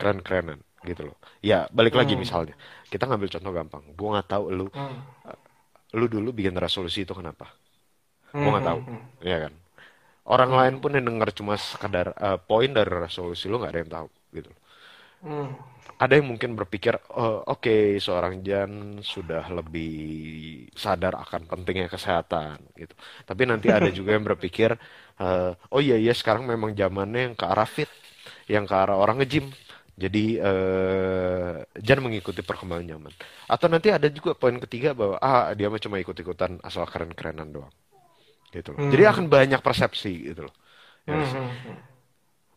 keren-kerenan 0.00 0.60
gitu 0.86 1.10
loh. 1.12 1.16
Ya 1.44 1.66
balik 1.74 1.94
lagi 2.00 2.14
Hmm. 2.14 2.22
misalnya, 2.24 2.54
kita 2.92 3.04
ngambil 3.08 3.30
contoh 3.34 3.52
gampang. 3.54 3.84
Gue 3.98 4.08
nggak 4.14 4.28
tahu 4.32 4.44
lu, 4.54 4.66
Hmm. 4.72 5.02
lu 5.98 6.06
dulu 6.14 6.28
bikin 6.38 6.56
resolusi 6.64 6.98
itu 7.04 7.12
kenapa? 7.20 7.46
Hmm. 8.32 8.40
Gue 8.42 8.50
nggak 8.54 8.66
tahu, 8.68 8.80
hmm, 8.86 8.98
ya 9.30 9.38
kan? 9.48 9.52
Orang 10.34 10.50
lain 10.58 10.74
pun 10.82 10.90
yang 10.96 11.06
denger 11.08 11.30
cuma 11.38 11.54
sekadar 11.56 12.06
eh, 12.26 12.38
poin 12.48 12.70
dari 12.78 12.92
resolusi 13.06 13.44
lu 13.50 13.56
nggak 13.60 13.72
ada 13.72 13.80
yang 13.82 13.92
tahu 13.96 14.08
gitu. 14.36 14.50
Hmm. 15.24 15.50
Ada 15.98 16.12
yang 16.22 16.26
mungkin 16.30 16.54
berpikir, 16.54 16.94
"Oh, 17.10 17.42
oke, 17.52 17.98
seorang 17.98 18.34
Jan 18.46 19.02
sudah 19.02 19.44
lebih 19.50 19.90
sadar 20.78 21.14
akan 21.18 21.42
pentingnya 21.50 21.88
kesehatan 21.90 22.56
gitu. 22.78 22.94
Tapi 23.26 23.42
nanti 23.50 23.68
ada 23.74 23.88
juga 23.90 24.14
yang 24.14 24.22
berpikir, 24.30 24.70
eh, 25.18 25.50
oh 25.74 25.80
iya 25.82 25.96
iya 25.98 26.14
sekarang 26.14 26.46
memang 26.46 26.70
zamannya 26.78 27.20
yang 27.32 27.34
ke 27.40 27.46
arah 27.52 27.66
fit, 27.66 27.90
yang 28.46 28.64
ke 28.70 28.74
arah 28.82 28.94
orang 29.02 29.18
nge-gym. 29.22 29.46
Jadi 29.98 30.38
eh, 30.38 31.54
Jan 31.86 32.00
mengikuti 32.06 32.40
perkembangan 32.46 32.86
zaman. 32.86 33.12
Atau 33.50 33.66
nanti 33.72 33.88
ada 33.90 34.06
juga 34.10 34.30
poin 34.38 34.54
ketiga 34.62 34.94
bahwa 34.94 35.16
ah 35.18 35.50
dia 35.58 35.66
mah 35.72 35.82
cuma 35.82 35.98
ikut-ikutan 35.98 36.62
asal 36.62 36.86
keren-kerenan 36.86 37.50
doang. 37.50 37.74
Gitu 38.54 38.68
loh. 38.74 38.82
Jadi 38.92 39.02
akan 39.04 39.24
banyak 39.28 39.60
persepsi 39.60 40.12
gitu 40.32 40.48
loh. 40.48 40.54
Ya, 41.08 41.16
Hmm. 41.16 41.24
hmm, 41.24 41.48
hmm. 41.64 41.76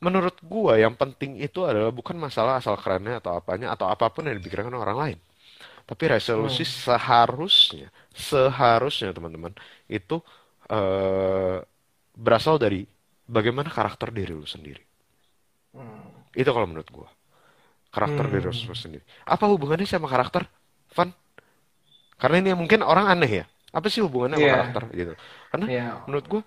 menurut 0.02 0.36
gua 0.42 0.74
yang 0.82 0.96
penting 0.98 1.38
itu 1.38 1.62
adalah 1.70 1.94
bukan 1.94 2.18
masalah 2.18 2.58
asal 2.60 2.74
kerennya 2.80 3.22
atau 3.22 3.38
apanya 3.38 3.68
atau 3.76 3.86
apa 3.94 4.10
pun 4.10 4.26
yang 4.26 4.38
dipikirkan 4.42 4.74
orang 4.74 4.98
lain. 4.98 5.18
Tapi 5.90 6.04
resolusi 6.16 6.64
seharusnya, 6.68 7.90
seharusnya 8.14 9.12
teman-teman 9.18 9.54
itu 9.90 10.18
eh, 10.72 11.58
berasal 12.16 12.56
dari 12.62 12.86
bagaimana 13.28 13.70
karakter 13.72 14.10
diri 14.16 14.34
lu 14.36 14.48
sendiri. 14.48 14.84
Itu 16.32 16.50
kalau 16.56 16.68
menurut 16.70 16.90
gua. 16.92 17.10
Karakter 17.94 18.26
diri 18.32 18.48
lu 18.50 18.76
sendiri. 18.78 19.04
Apa 19.28 19.46
hubungannya 19.52 19.88
sama 19.90 20.08
karakter? 20.12 20.48
Van? 20.96 21.10
Karena 22.22 22.38
ini 22.44 22.50
mungkin 22.54 22.86
orang 22.86 23.10
aneh 23.10 23.32
ya. 23.42 23.46
Apa 23.72 23.88
sih 23.88 24.04
hubungannya 24.04 24.36
sama 24.38 24.46
Iya. 24.48 24.54
karakter 24.60 24.84
gitu? 24.96 25.14
Karena 25.52 25.66
Iya. 25.72 25.86
menurut 26.08 26.26
gua 26.28 26.42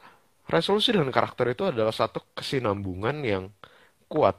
resolusi 0.45 0.93
dan 0.93 1.09
karakter 1.09 1.47
itu 1.57 1.65
adalah 1.65 1.93
satu 1.93 2.21
kesinambungan 2.37 3.17
yang 3.25 3.45
kuat 4.13 4.37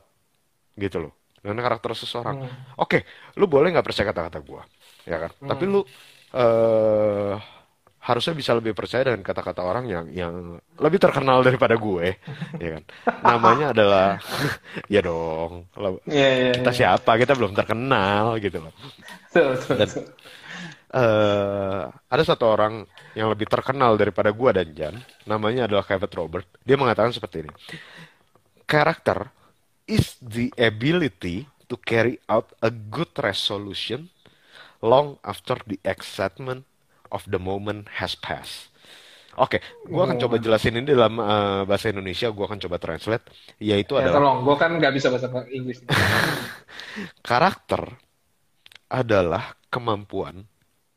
gitu 0.78 1.10
loh 1.10 1.14
dengan 1.42 1.62
karakter 1.66 1.94
seseorang. 1.98 2.46
Oke, 2.78 3.06
lu 3.38 3.46
boleh 3.50 3.74
nggak 3.74 3.86
percaya 3.86 4.06
kata-kata 4.12 4.40
gua, 4.46 4.62
ya 5.06 5.18
kan? 5.18 5.32
Tapi 5.46 5.64
lu 5.66 5.82
eh 6.36 7.36
harusnya 8.06 8.38
bisa 8.38 8.54
lebih 8.54 8.78
percaya 8.78 9.02
dengan 9.02 9.26
kata-kata 9.26 9.66
orang 9.66 9.90
yang 9.90 10.06
yang 10.14 10.34
lebih 10.78 11.02
terkenal 11.02 11.42
daripada 11.42 11.74
gue, 11.74 12.14
ya 12.62 12.70
kan? 12.78 12.84
Namanya 13.26 13.74
adalah 13.74 14.22
ya 14.94 15.02
dong, 15.02 15.66
Iya, 16.06 16.30
iya, 16.38 16.52
kita 16.54 16.70
iya. 16.70 16.78
siapa? 16.78 17.18
Kita 17.18 17.34
belum 17.34 17.58
terkenal 17.58 18.38
gitu 18.38 18.62
loh. 18.62 18.74
Betul, 19.34 19.46
betul, 19.58 19.76
Dan- 19.82 20.06
eh 20.96 21.84
ada 21.92 22.24
satu 22.24 22.48
orang 22.48 22.88
yang 23.20 23.28
lebih 23.28 23.52
terkenal 23.52 24.00
daripada 24.00 24.32
gua 24.32 24.56
dan 24.56 24.72
Jan, 24.72 24.96
namanya 25.28 25.68
adalah 25.68 25.84
Kevin 25.84 26.12
Robert. 26.16 26.48
Dia 26.64 26.80
mengatakan 26.80 27.12
seperti 27.12 27.44
ini. 27.44 27.52
Character 28.64 29.28
is 29.86 30.16
the 30.24 30.50
ability 30.56 31.46
to 31.68 31.76
carry 31.84 32.16
out 32.32 32.56
a 32.64 32.72
good 32.72 33.12
resolution 33.20 34.08
long 34.80 35.20
after 35.28 35.60
the 35.68 35.78
excitement 35.84 36.64
of 37.12 37.28
the 37.28 37.38
moment 37.38 37.92
has 38.00 38.16
passed. 38.16 38.72
Oke, 39.36 39.60
gua 39.92 40.08
akan 40.08 40.16
coba 40.16 40.40
jelasin 40.40 40.80
ini 40.80 40.96
dalam 40.96 41.20
eh, 41.20 41.62
bahasa 41.68 41.92
Indonesia. 41.92 42.32
Gua 42.32 42.48
akan 42.48 42.60
coba 42.64 42.80
translate, 42.80 43.28
yaitu 43.60 44.00
Ya, 44.00 44.08
adalah 44.08 44.16
tolong, 44.24 44.38
gue 44.48 44.56
kan 44.56 44.72
nggak 44.80 44.94
bisa 44.96 45.12
bahasa 45.12 45.28
Inggris. 45.52 45.84
Karakter 47.28 48.00
adalah 48.88 49.60
kemampuan 49.68 50.48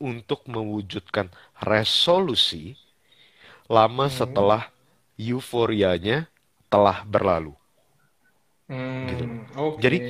untuk 0.01 0.41
mewujudkan 0.55 1.27
resolusi 1.71 2.77
lama 3.69 4.07
setelah 4.13 4.63
euforianya 5.19 6.29
telah 6.73 6.99
berlalu. 7.07 7.55
Hmm, 8.69 9.47
oke. 9.57 9.79
Jadi, 9.79 10.03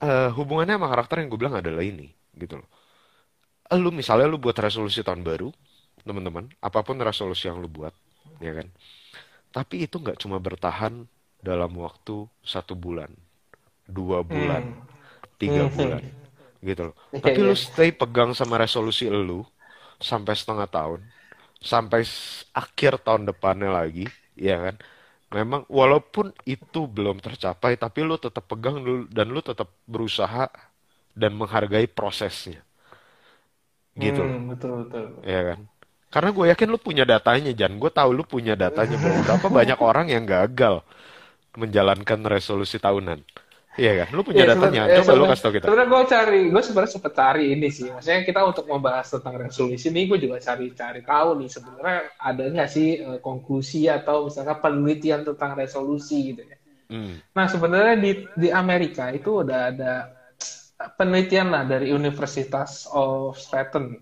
Eh, 0.00 0.28
hubungannya 0.36 0.74
sama 0.80 0.88
karakter 0.92 1.16
yang 1.20 1.28
gue 1.32 1.40
bilang 1.42 1.56
adalah 1.60 1.84
ini, 1.84 2.08
gitu 2.40 2.54
loh. 2.60 2.68
Lu 3.82 3.90
misalnya 4.00 4.26
lu 4.32 4.38
buat 4.44 4.56
resolusi 4.66 5.00
tahun 5.06 5.22
baru, 5.22 5.48
teman-teman, 6.06 6.44
apa 6.68 6.80
pun 6.86 6.96
resolusi 6.98 7.46
yang 7.48 7.58
lu 7.62 7.68
buat, 7.70 7.94
ya 8.42 8.52
kan. 8.58 8.66
Tapi 9.56 9.76
itu 9.86 9.96
nggak 10.02 10.18
cuma 10.22 10.38
bertahan 10.46 10.94
dalam 11.42 11.72
waktu 11.84 12.16
satu 12.44 12.74
bulan, 12.84 13.10
dua 13.88 14.20
bulan, 14.34 14.64
tiga 15.42 15.64
Hmm. 15.66 15.70
bulan, 15.70 16.04
gitu 16.68 16.82
loh. 16.92 16.96
Iya, 17.12 17.20
Tapi 17.24 17.38
lu 17.46 17.52
iya. 17.52 17.54
stay 17.56 17.90
pegang 18.00 18.30
sama 18.38 18.56
resolusi 18.60 19.04
lu 19.10 19.44
sampai 20.00 20.34
setengah 20.40 20.68
tahun, 20.70 21.00
sampai 21.62 22.02
akhir 22.56 22.92
tahun 23.06 23.22
depannya 23.30 23.70
lagi, 23.78 24.06
ya 24.36 24.56
kan. 24.64 24.76
Memang 25.36 25.62
walaupun 25.70 26.26
itu 26.46 26.80
belum 26.96 27.18
tercapai, 27.26 27.72
tapi 27.80 28.00
lu 28.08 28.16
tetap 28.20 28.44
pegang 28.50 28.76
dulu 28.86 29.02
dan 29.10 29.26
lu 29.34 29.40
tetap 29.44 29.68
berusaha 29.88 30.46
dan 31.16 31.32
menghargai 31.40 31.86
prosesnya, 31.90 32.60
gitu 33.98 34.22
loh, 34.28 34.38
Hmm, 34.38 34.48
betul, 34.48 34.72
betul. 34.90 35.06
ya 35.24 35.40
kan. 35.54 35.60
Karena 36.14 36.30
gue 36.36 36.46
yakin 36.52 36.68
lu 36.74 36.78
punya 36.80 37.04
datanya, 37.08 37.50
Jan. 37.54 37.72
Gue 37.82 37.90
tahu 37.92 38.10
lu 38.18 38.24
punya 38.26 38.54
datanya 38.58 38.96
berapa 39.00 39.48
banyak 39.58 39.78
orang 39.82 40.06
yang 40.14 40.24
gagal 40.28 40.82
menjalankan 41.58 42.20
resolusi 42.26 42.78
tahunan. 42.82 43.20
Iya 43.80 43.92
kan? 43.96 44.08
Lu 44.12 44.20
punya 44.20 44.44
Iya, 44.44 44.48
datanya. 44.52 44.82
seben- 44.84 44.96
Coba 44.98 45.08
lu 45.10 45.16
seben- 45.16 45.30
kasih 45.32 45.40
tau 45.40 45.52
kita. 45.52 45.64
Sebenarnya 45.64 45.88
gue 45.88 46.02
cari, 46.06 46.40
gue 46.46 46.62
sebenarnya 46.62 46.92
sempet 46.92 47.12
cari 47.14 47.44
ini 47.48 47.68
sih. 47.68 47.86
Maksudnya 47.88 48.20
kita 48.22 48.40
untuk 48.44 48.64
membahas 48.66 49.06
tentang 49.08 49.34
resolusi 49.40 49.86
ini, 49.88 50.00
gue 50.04 50.18
juga 50.20 50.36
cari-cari 50.38 51.00
tahu 51.02 51.28
nih 51.34 51.48
sebenarnya 51.48 51.98
ada 52.14 52.42
nggak 52.46 52.68
sih 52.68 52.88
eh, 52.98 53.18
konklusi 53.18 53.88
atau 53.88 54.28
misalkan 54.28 54.60
penelitian 54.60 55.24
tentang 55.24 55.56
resolusi 55.56 56.16
gitu 56.30 56.44
ya. 56.44 56.56
Hmm. 56.86 57.24
Nah 57.30 57.46
sebenarnya 57.46 57.96
di 57.96 58.10
di 58.36 58.48
Amerika 58.52 59.08
itu 59.08 59.40
udah 59.40 59.60
ada 59.70 59.92
penelitian 60.94 61.48
lah 61.48 61.64
dari 61.64 61.88
Universitas 61.90 62.84
of 62.86 63.34
Stratton, 63.34 63.96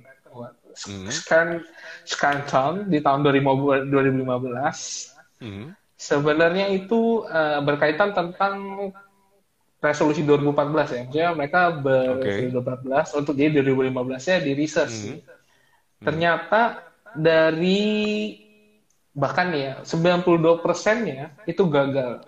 Hmm. 0.78 1.06
Scan 1.08 1.58
Scranton 2.04 2.87
di 2.87 2.99
tahun 2.99 3.20
2000 3.20 3.82
2015 3.85 5.11
Hmm. 5.38 5.75
Sebenarnya 5.94 6.66
itu 6.68 7.00
eh, 7.25 7.58
berkaitan 7.61 8.11
tentang 8.12 8.54
resolusi 9.78 10.26
2014 10.26 10.94
ya. 10.94 11.00
Maksudnya 11.06 11.28
mereka 11.35 11.61
ber 11.75 12.23
2014 12.23 13.18
untuk 13.18 13.35
jadi 13.38 13.62
2015-nya 13.62 14.37
di 14.42 14.52
research. 14.54 14.97
Hmm. 15.06 15.18
Ternyata 16.02 16.62
dari 17.14 17.90
bahkan 19.14 19.50
ya 19.50 19.82
92 19.82 20.62
persennya 20.62 21.35
itu 21.47 21.66
gagal. 21.66 22.23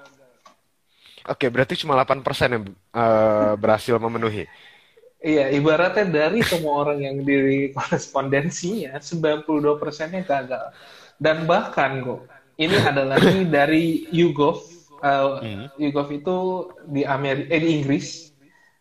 Oke, 1.28 1.47
berarti 1.52 1.78
cuma 1.78 1.95
8% 2.00 2.25
yang 2.50 2.64
eh, 2.73 3.52
berhasil 3.54 3.95
memenuhi. 4.00 4.49
Iya, 5.21 5.52
ibaratnya 5.52 6.09
dari 6.09 6.40
semua 6.40 6.80
orang 6.80 7.04
yang 7.04 7.16
di 7.21 7.69
korespondensinya 7.76 8.97
92 8.99 9.76
persennya 9.76 10.25
gagal. 10.25 10.73
Dan 11.21 11.45
bahkan 11.45 12.00
kok 12.00 12.25
ini 12.57 12.76
ada 12.80 13.04
lagi 13.04 13.45
dari 13.45 14.09
YouGov. 14.09 14.80
Eh, 15.00 15.69
YouGov 15.80 16.09
itu 16.12 16.37
di 16.85 17.02
Amerika, 17.09 17.49
eh, 17.57 17.61
di 17.61 17.69
Inggris. 17.80 18.30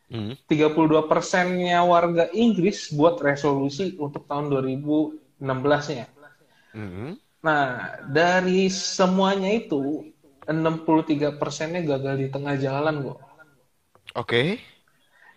Hmm. 0.09 0.33
32 0.49 1.05
persennya 1.05 1.85
warga 1.85 2.33
Inggris 2.33 2.89
buat 2.89 3.21
resolusi 3.21 3.93
untuk 4.01 4.25
tahun 4.25 4.49
2016-nya. 4.49 6.09
Hmm. 6.73 7.13
Nah, 7.45 7.95
dari 8.09 8.67
semuanya 8.73 9.53
itu 9.53 10.09
63 10.49 11.37
persennya 11.37 11.85
gagal 11.85 12.15
di 12.25 12.27
tengah 12.33 12.55
jalan 12.57 12.95
kok. 13.05 13.19
Oke. 14.17 14.57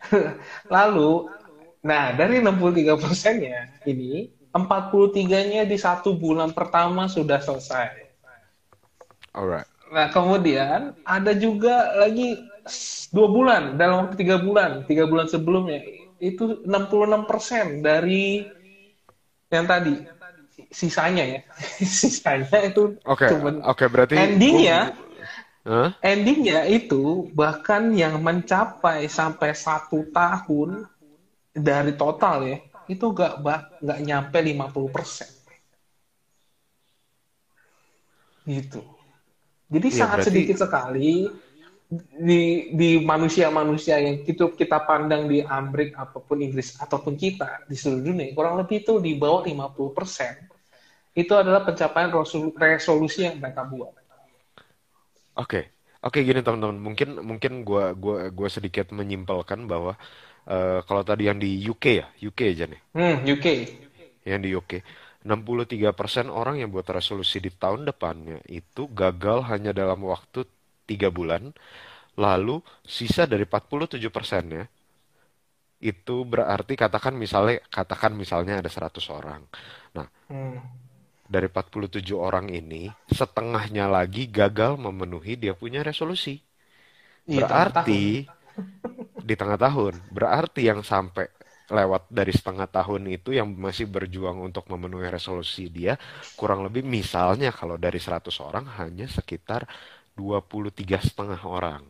Lalu, 0.74 1.28
nah 1.84 2.10
dari 2.16 2.40
63 2.40 2.96
persennya 2.96 3.76
ini 3.84 4.32
43-nya 4.52 5.64
di 5.64 5.76
satu 5.80 6.16
bulan 6.16 6.56
pertama 6.56 7.08
sudah 7.08 7.40
selesai. 7.40 8.12
Alright. 9.32 9.71
Nah, 9.92 10.08
kemudian 10.08 10.96
ada 11.04 11.32
juga 11.37 11.92
lagi 12.00 12.40
dua 13.12 13.28
bulan 13.28 13.62
dalam 13.76 14.06
waktu 14.06 14.16
tiga 14.25 14.40
bulan, 14.40 14.88
tiga 14.88 15.04
bulan 15.04 15.28
sebelumnya 15.28 15.84
itu 16.16 16.64
66% 16.64 17.84
dari 17.84 18.40
yang 19.52 19.66
tadi 19.68 19.94
sisanya 20.72 21.25
ya, 21.28 21.40
sisanya 22.00 22.58
itu 22.64 22.96
Oke, 23.04 23.28
cuman 23.28 23.61
oke 23.68 23.84
berarti 23.92 24.16
endingnya 24.16 24.96
Hah? 25.68 25.92
endingnya 26.02 26.66
itu 26.66 27.30
bahkan 27.37 27.92
yang 27.94 28.18
mencapai 28.18 29.06
sampai 29.06 29.50
satu 29.54 30.08
tahun 30.11 30.88
dari 31.54 31.92
total 32.00 32.37
ya 32.49 32.58
itu 32.88 33.06
ba- 33.14 33.68
nggak 33.84 34.00
nyampe 34.08 34.38
50% 34.40 35.28
gitu 38.46 38.80
jadi 39.74 39.88
Iya, 39.88 39.98
sangat 40.00 40.18
berarti- 40.18 40.28
sedikit 40.28 40.56
sekali 40.64 41.10
di 42.28 42.42
di 42.80 42.90
manusia-manusia 43.04 44.00
yang 44.00 44.16
itu 44.24 44.44
kita 44.60 44.78
pandang 44.88 45.28
di 45.32 45.38
Amerika 45.44 46.08
apa 46.08 46.18
pun 46.24 46.38
Inggris 46.46 46.68
ataupun 46.80 47.14
kita 47.20 47.68
di 47.68 47.76
seluruh 47.76 48.04
dunia 48.08 48.32
kurang 48.36 48.56
lebih 48.60 48.76
itu 48.84 48.94
di 49.06 49.12
bawah 49.22 49.42
50% 49.44 50.34
itu 51.12 51.32
adalah 51.36 51.60
pencapaian 51.68 52.08
resolu- 52.16 52.56
resolusi 52.56 53.28
yang 53.28 53.36
mereka 53.42 53.62
buat. 53.68 53.92
Oke, 55.42 55.60
oke 56.06 56.18
gini 56.28 56.40
teman-teman, 56.44 56.78
mungkin 56.86 57.08
mungkin 57.30 57.52
gua 57.68 57.84
gua 57.96 58.28
gua 58.38 58.48
sedikit 58.56 58.86
menyimpulkan 58.98 59.60
bahwa 59.72 59.92
eh, 60.48 60.78
kalau 60.88 61.02
tadi 61.08 61.22
yang 61.28 61.38
di 61.44 61.50
UK 61.70 61.84
ya, 62.00 62.06
UK 62.28 62.40
aja 62.52 62.64
nih, 62.72 62.80
Hmm, 62.92 63.16
UK. 63.24 63.46
yang 64.22 64.40
di 64.44 64.54
UK, 64.54 64.72
63% 65.28 66.26
orang 66.40 66.56
yang 66.60 66.70
buat 66.74 66.86
resolusi 66.98 67.38
di 67.46 67.50
tahun 67.62 67.86
depannya 67.90 68.38
itu 68.50 68.82
gagal 69.00 69.38
hanya 69.50 69.70
dalam 69.80 70.00
waktu 70.12 70.40
tiga 70.90 71.08
bulan, 71.18 71.42
lalu 72.18 72.56
sisa 72.96 73.24
dari 73.32 73.44
47 73.48 74.10
persennya 74.16 74.64
itu 75.82 76.16
berarti 76.32 76.72
katakan 76.82 77.14
misalnya 77.18 77.58
katakan 77.76 78.12
misalnya 78.22 78.52
ada 78.62 78.70
100 78.70 79.06
orang. 79.10 79.42
Nah, 79.98 80.06
Hmm. 80.28 80.58
dari 81.34 81.46
47 81.48 82.16
orang 82.28 82.46
ini 82.52 82.82
setengahnya 83.18 83.84
lagi 83.96 84.22
gagal 84.38 84.72
memenuhi 84.84 85.32
dia 85.42 85.54
punya 85.56 85.80
resolusi. 85.88 86.34
Iya, 87.26 87.46
Berarti 87.46 88.02
di 89.22 89.34
tengah 89.38 89.58
tahun, 89.58 89.94
berarti 90.10 90.66
yang 90.66 90.80
sampai 90.82 91.26
lewat 91.78 92.02
dari 92.18 92.32
setengah 92.38 92.68
tahun 92.76 93.02
itu 93.16 93.30
yang 93.38 93.48
masih 93.66 93.86
berjuang 93.94 94.38
untuk 94.48 94.64
memenuhi 94.72 95.08
resolusi 95.16 95.62
dia 95.78 95.94
kurang 96.38 96.60
lebih 96.66 96.82
misalnya 96.96 97.48
kalau 97.58 97.76
dari 97.84 97.98
100 98.04 98.36
orang 98.48 98.64
hanya 98.78 99.06
sekitar 99.16 99.62
23 100.18 100.98
setengah 101.08 101.40
orang. 101.58 101.82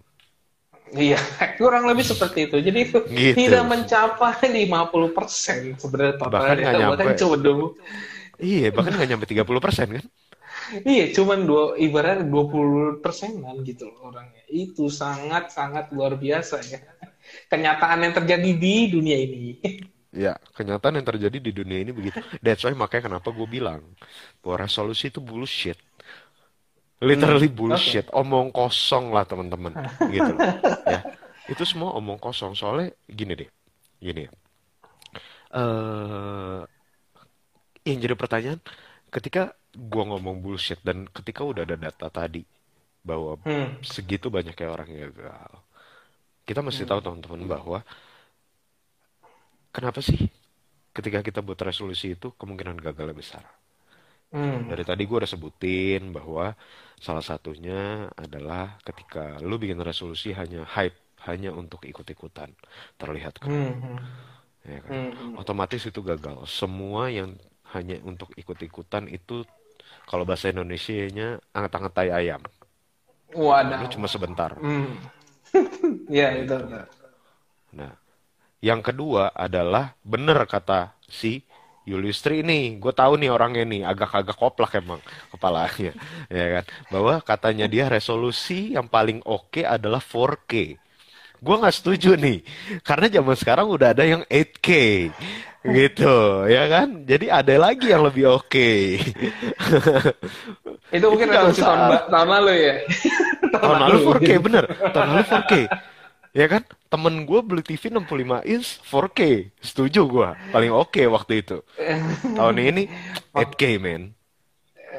Iya, 0.92 1.16
kurang 1.60 1.84
lebih 1.90 2.04
seperti 2.12 2.38
itu. 2.46 2.56
Jadi 2.66 2.78
itu 2.86 2.98
Gitu. 3.06 3.36
tidak 3.36 3.62
mencapai 3.72 4.44
50% 4.58 5.60
sebenarnya 5.80 6.16
Bahkan 6.32 6.56
totalnya. 6.60 6.62
nggak 6.62 6.76
Bahkan 6.90 7.08
nyampe. 7.08 7.08
cuma 7.18 7.36
Iya, 8.46 8.66
bahkan 8.76 8.92
nggak 8.96 9.08
nyampe 9.10 9.26
30 9.30 9.60
persen 9.66 9.88
kan? 9.96 10.04
iya, 10.92 11.04
cuman 11.16 11.38
dua, 11.48 11.62
ibaratnya 11.86 12.24
20 12.32 13.02
persenan 13.04 13.56
gitu 13.68 13.82
loh 13.90 13.98
orangnya. 14.12 14.42
Itu 14.64 14.84
sangat-sangat 15.00 15.84
luar 15.96 16.12
biasa 16.24 16.56
ya. 16.72 16.78
Kenyataan 17.50 17.98
yang 18.04 18.14
terjadi 18.18 18.50
di 18.56 18.74
dunia 18.90 19.16
ini. 19.18 19.40
Ya, 20.12 20.36
kenyataan 20.52 21.00
yang 21.00 21.08
terjadi 21.08 21.38
di 21.40 21.52
dunia 21.56 21.80
ini 21.80 21.88
begitu. 21.88 22.20
That's 22.44 22.60
why 22.68 22.76
makanya 22.76 23.08
kenapa 23.08 23.32
gue 23.32 23.48
bilang 23.48 23.80
bahwa 24.44 24.56
resolusi 24.68 25.08
itu 25.08 25.24
bullshit. 25.24 25.80
Literally 27.02 27.50
bullshit, 27.50 28.06
omong 28.14 28.48
kosong 28.54 29.10
lah 29.14 29.24
teman-teman, 29.26 29.74
gitu. 30.06 30.34
Ya, 30.92 31.00
itu 31.50 31.62
semua 31.66 31.90
omong 31.98 32.18
kosong. 32.22 32.52
Soalnya 32.54 32.94
gini 33.10 33.32
deh, 33.40 33.50
gini. 33.98 34.24
eh 35.52 36.64
yang 37.82 37.98
jadi 37.98 38.14
pertanyaan, 38.14 38.60
ketika 39.10 39.54
gua 39.74 40.04
ngomong 40.14 40.38
bullshit 40.44 40.78
dan 40.86 41.06
ketika 41.10 41.42
udah 41.42 41.62
ada 41.66 41.76
data 41.78 42.06
tadi 42.10 42.42
bahwa 43.02 43.38
Hmm. 43.44 43.74
segitu 43.82 44.30
banyaknya 44.30 44.68
orang 44.70 44.88
yang 44.90 45.10
gagal, 45.14 45.52
kita 46.48 46.60
mesti 46.64 46.82
tahu 46.88 47.00
teman-teman 47.04 47.42
bahwa 47.46 47.78
kenapa 49.72 50.00
sih 50.04 50.28
ketika 50.96 51.24
kita 51.24 51.40
buat 51.40 51.56
resolusi 51.60 52.14
itu 52.16 52.34
kemungkinan 52.36 52.76
gagalnya 52.80 53.16
besar. 53.16 53.44
Hmm. 54.32 54.64
Dari 54.68 54.84
tadi 54.84 55.04
gue 55.04 55.16
udah 55.20 55.28
sebutin 55.28 56.12
bahwa 56.12 56.56
salah 56.96 57.24
satunya 57.24 58.08
adalah 58.16 58.80
ketika 58.84 59.36
lu 59.44 59.60
bikin 59.60 59.80
resolusi 59.80 60.32
hanya 60.32 60.64
hype, 60.64 60.96
hanya 61.28 61.52
untuk 61.52 61.84
ikut-ikutan, 61.84 62.48
terlihat 62.96 63.36
keren, 63.40 63.76
Hmm. 63.76 63.98
ya 64.64 64.80
kan? 64.84 64.92
Hmm. 64.92 65.36
Otomatis 65.36 65.84
itu 65.84 66.00
gagal. 66.00 66.48
Semua 66.48 67.12
yang 67.12 67.36
hanya 67.76 68.00
untuk 68.04 68.32
ikut-ikutan 68.36 69.08
itu 69.08 69.44
kalau 70.08 70.24
bahasa 70.28 70.48
Indonesianya 70.52 71.40
anget-anget 71.52 71.92
tai 71.96 72.10
ayam. 72.12 72.42
Lu 73.32 73.48
Waduh. 73.48 73.88
cuma 73.88 74.08
sebentar. 74.08 74.52
Hmm. 74.60 74.96
Ya 76.08 76.34
itu. 76.38 76.56
Nah, 77.72 77.92
yang 78.62 78.78
kedua 78.78 79.34
adalah 79.34 79.98
bener 80.06 80.38
kata 80.46 80.94
si 81.10 81.42
Julius 81.82 82.22
Tri 82.22 82.46
ini, 82.46 82.78
gue 82.78 82.94
tahu 82.94 83.18
nih 83.18 83.26
orangnya 83.34 83.66
nih 83.66 83.82
agak-agak 83.82 84.38
koplak 84.38 84.78
emang 84.78 85.02
kepalanya, 85.34 85.90
ya 86.30 86.46
kan? 86.58 86.64
Bahwa 86.94 87.18
katanya 87.18 87.66
dia 87.66 87.90
resolusi 87.90 88.78
yang 88.78 88.86
paling 88.86 89.18
oke 89.26 89.66
adalah 89.66 89.98
4K. 89.98 90.78
Gue 91.42 91.54
nggak 91.58 91.74
setuju 91.74 92.14
nih, 92.14 92.38
karena 92.86 93.10
zaman 93.10 93.34
sekarang 93.34 93.66
udah 93.66 93.90
ada 93.90 94.06
yang 94.06 94.22
8K, 94.30 94.68
gitu, 95.66 96.46
ya 96.46 96.70
kan? 96.70 97.02
Jadi 97.02 97.26
ada 97.34 97.54
lagi 97.58 97.90
yang 97.90 98.06
lebih 98.06 98.30
oke. 98.30 98.70
Itu 100.94 101.06
mungkin 101.10 101.26
Itu 101.26 101.34
nggak 101.34 101.42
resolusi 101.50 101.66
tahun, 101.66 101.80
tahun 102.14 102.28
lalu 102.30 102.52
ya. 102.62 102.74
Tahun 103.58 103.78
lalu 103.90 103.96
4K 104.06 104.30
bener, 104.38 104.64
tahun 104.94 105.08
lalu 105.18 105.24
4K. 105.26 105.52
Ya 106.32 106.48
kan? 106.48 106.64
Temen 106.88 107.28
gue 107.28 107.40
beli 107.44 107.60
TV 107.60 107.92
65 107.92 108.40
inch 108.48 108.80
4K. 108.84 109.20
Setuju 109.60 110.00
gue. 110.08 110.28
Paling 110.48 110.72
oke 110.72 111.02
waktu 111.08 111.44
itu. 111.44 111.60
Tahun 112.38 112.56
ini 112.56 112.88
8K 113.36 113.62
men. 113.76 114.16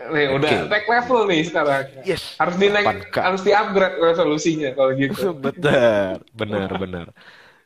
Nih, 0.04 0.26
udah 0.36 0.50
Oke. 0.52 0.58
naik 0.67 0.86
level 0.89 1.19
nih 1.32 1.41
sekarang. 1.48 1.86
Yes. 2.04 2.36
Harus 2.38 2.56
di 2.60 2.67
8K. 2.69 3.15
harus 3.24 3.41
di 3.41 3.52
upgrade 3.56 3.98
resolusinya 3.98 4.69
kalau 4.76 4.91
gitu. 4.93 5.32
Bener, 5.46 6.19
benar, 6.34 6.69
benar. 6.76 7.08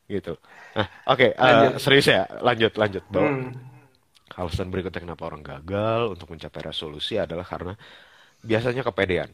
Gitu. 0.08 0.38
Nah, 0.77 0.88
oke, 1.10 1.34
eh, 1.34 1.36
Lanjut. 1.36 1.82
serius 1.82 2.08
ya, 2.08 2.23
lanjut, 2.39 2.71
lanjut. 2.77 3.03
Bahwa 3.10 3.27
Hmm. 3.27 3.51
alasan 4.38 4.69
berikutnya 4.69 5.01
kenapa 5.01 5.23
orang 5.25 5.41
gagal 5.41 6.13
untuk 6.13 6.30
mencapai 6.30 6.62
resolusi 6.69 7.17
adalah 7.17 7.43
karena 7.43 7.73
biasanya 8.45 8.86
kepedean. 8.86 9.34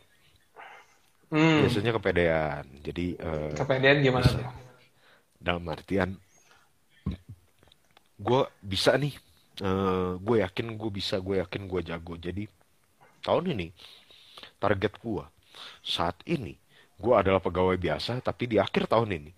Hmm. 1.34 1.60
Biasanya 1.60 1.92
kepedean. 1.98 2.64
Jadi 2.86 3.06
eh, 3.18 3.58
Kepedean 3.58 3.98
gimana 4.06 4.28
bisa. 4.30 4.50
dalam 5.40 5.66
artian 5.70 6.10
gue 8.18 8.42
bisa 8.72 8.92
nih 8.98 9.14
gue 10.26 10.38
yakin 10.46 10.68
gue 10.80 10.90
bisa 11.00 11.16
gue 11.22 11.36
yakin 11.44 11.62
gue 11.72 11.82
jago 11.90 12.14
jadi 12.18 12.44
tahun 13.26 13.46
ini 13.58 13.68
target 14.62 14.94
gue 15.04 15.24
saat 15.86 16.18
ini 16.26 16.54
gue 17.04 17.14
adalah 17.22 17.42
pegawai 17.44 17.78
biasa 17.78 18.22
tapi 18.24 18.44
di 18.52 18.58
akhir 18.62 18.90
tahun 18.90 19.10
ini 19.20 19.32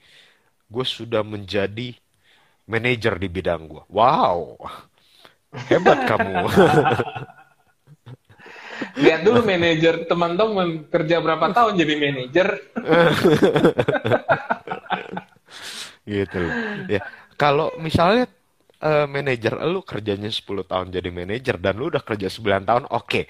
gue 0.69 0.86
sudah 0.88 1.23
menjadi 1.25 1.95
manajer 2.69 3.15
di 3.21 3.29
bidang 3.31 3.63
gue 3.71 3.84
wow 3.91 4.55
hebat 5.71 5.99
kamu 6.10 6.47
Lihat 8.95 9.21
dulu 9.27 9.43
manajer 9.43 10.08
teman-teman 10.08 10.88
kerja 10.88 11.19
berapa 11.19 11.51
tahun 11.51 11.75
jadi 11.75 11.93
manajer. 11.99 12.47
gitu 16.05 16.38
ya 16.86 17.01
kalau 17.34 17.73
misalnya 17.81 18.29
eh, 18.86 19.06
manajer 19.10 19.54
lu 19.65 19.82
kerjanya 19.82 20.30
10 20.30 20.45
tahun 20.69 20.88
jadi 20.93 21.10
manajer 21.10 21.56
dan 21.58 21.74
lu 21.76 21.89
udah 21.89 22.06
kerja 22.06 22.30
9 22.30 22.69
tahun 22.69 22.84
oke 22.93 23.21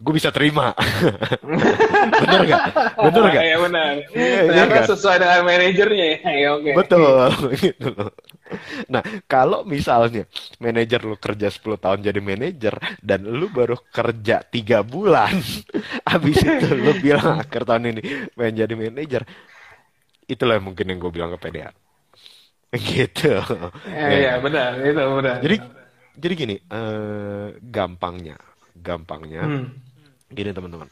gue 0.00 0.12
bisa 0.16 0.30
terima 0.32 0.72
bener 2.22 2.40
gak 2.48 2.62
bener 2.96 3.22
gak 3.28 3.42
Iya 3.44 3.56
benar. 3.60 3.92
Iya, 4.16 4.64
kan? 4.70 4.84
sesuai 4.88 5.16
dengan 5.20 5.42
manajernya 5.44 6.06
ya. 6.14 6.30
Ya 6.32 6.48
oke. 6.56 6.70
betul 6.78 7.28
gitu 7.66 7.86
loh 7.92 8.10
nah 8.88 9.02
kalau 9.26 9.62
misalnya 9.62 10.26
manajer 10.58 11.00
lu 11.02 11.14
kerja 11.18 11.50
10 11.50 11.78
tahun 11.84 11.98
jadi 12.02 12.20
manajer 12.22 12.74
dan 13.02 13.20
lu 13.26 13.46
baru 13.50 13.78
kerja 13.90 14.42
tiga 14.46 14.82
bulan 14.82 15.34
habis 16.06 16.38
itu 16.42 16.66
lu 16.74 16.94
bilang 16.96 17.42
akhir 17.42 17.62
tahun 17.68 17.94
ini 17.94 18.02
pengen 18.34 18.54
jadi 18.66 18.74
manajer 18.74 19.22
itulah 20.26 20.58
mungkin 20.62 20.86
yang 20.90 20.98
gue 21.02 21.12
bilang 21.12 21.30
kepedean 21.34 21.74
gitu 22.90 23.28
Eh, 23.86 24.26
Iya 24.26 24.38
benar, 24.44 24.70
itu 24.86 25.02
benar. 25.18 25.36
Jadi 25.42 25.56
jadi 26.20 26.34
gini, 26.36 26.56
eh, 26.60 27.48
gampangnya, 27.64 28.36
gampangnya, 28.76 29.42
Hmm. 29.46 29.66
gini 30.30 30.50
teman-teman. 30.52 30.88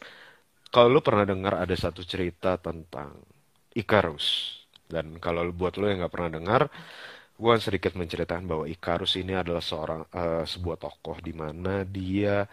Kalau 0.72 0.88
lu 0.92 1.00
pernah 1.04 1.24
dengar 1.28 1.54
ada 1.64 1.76
satu 1.76 2.02
cerita 2.04 2.56
tentang 2.60 3.16
Icarus, 3.76 4.58
dan 4.88 5.16
kalau 5.22 5.48
buat 5.54 5.76
lu 5.80 5.88
yang 5.90 6.02
nggak 6.04 6.14
pernah 6.14 6.30
dengar, 6.32 6.62
gue 7.38 7.50
akan 7.50 7.62
sedikit 7.62 7.94
menceritakan 7.98 8.44
bahwa 8.50 8.64
Icarus 8.68 9.14
ini 9.20 9.34
adalah 9.36 9.62
seorang 9.64 10.02
eh, 10.12 10.44
sebuah 10.48 10.76
tokoh 10.80 11.18
di 11.22 11.32
mana 11.36 11.84
dia 11.86 12.46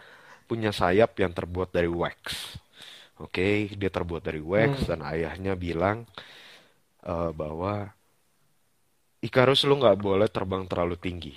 punya 0.48 0.70
sayap 0.74 1.16
yang 1.22 1.32
terbuat 1.34 1.70
dari 1.74 1.90
wax. 1.90 2.56
Oke, 3.20 3.72
dia 3.74 3.90
terbuat 3.92 4.22
dari 4.24 4.40
wax 4.44 4.86
Hmm. 4.86 4.88
dan 4.96 5.00
ayahnya 5.06 5.54
bilang 5.56 6.04
eh, 7.06 7.30
bahwa 7.32 7.92
Icarus 9.26 9.60
lu 9.68 9.74
nggak 9.80 9.98
boleh 10.06 10.28
terbang 10.36 10.62
terlalu 10.70 10.96
tinggi. 11.06 11.34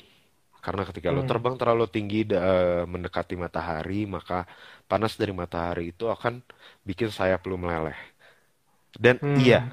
Karena 0.66 0.84
ketika 0.90 1.10
lu 1.16 1.22
Hmm. 1.22 1.30
terbang 1.30 1.56
terlalu 1.62 1.86
tinggi 1.96 2.20
da- 2.32 2.44
eh, 2.54 2.84
mendekati 2.94 3.36
matahari, 3.44 4.00
maka 4.16 4.40
panas 4.92 5.14
dari 5.22 5.34
matahari 5.42 5.84
itu 5.94 6.06
akan 6.16 6.34
bikin 6.88 7.10
sayap 7.18 7.42
lu 7.50 7.56
meleleh. 7.64 7.98
Dan 9.04 9.22
iya, 9.38 9.60
Hmm. 9.62 9.72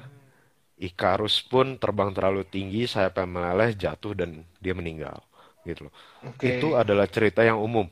Icarus 0.77 1.41
pun 1.51 1.77
terbang 1.81 2.11
terlalu 2.13 2.43
tinggi, 2.47 2.85
sayapnya 2.85 3.25
meleleh, 3.25 3.69
jatuh 3.83 4.13
dan 4.19 4.29
dia 4.63 4.73
meninggal. 4.77 5.17
Gitu 5.65 5.89
loh. 5.89 5.93
Oke. 6.25 6.47
Itu 6.53 6.67
adalah 6.81 7.07
cerita 7.09 7.41
yang 7.49 7.59
umum. 7.61 7.87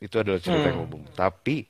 Itu 0.00 0.16
adalah 0.22 0.40
cerita 0.42 0.66
yang 0.72 0.80
Hmm. 0.80 0.86
umum. 0.86 1.02
Tapi 1.14 1.66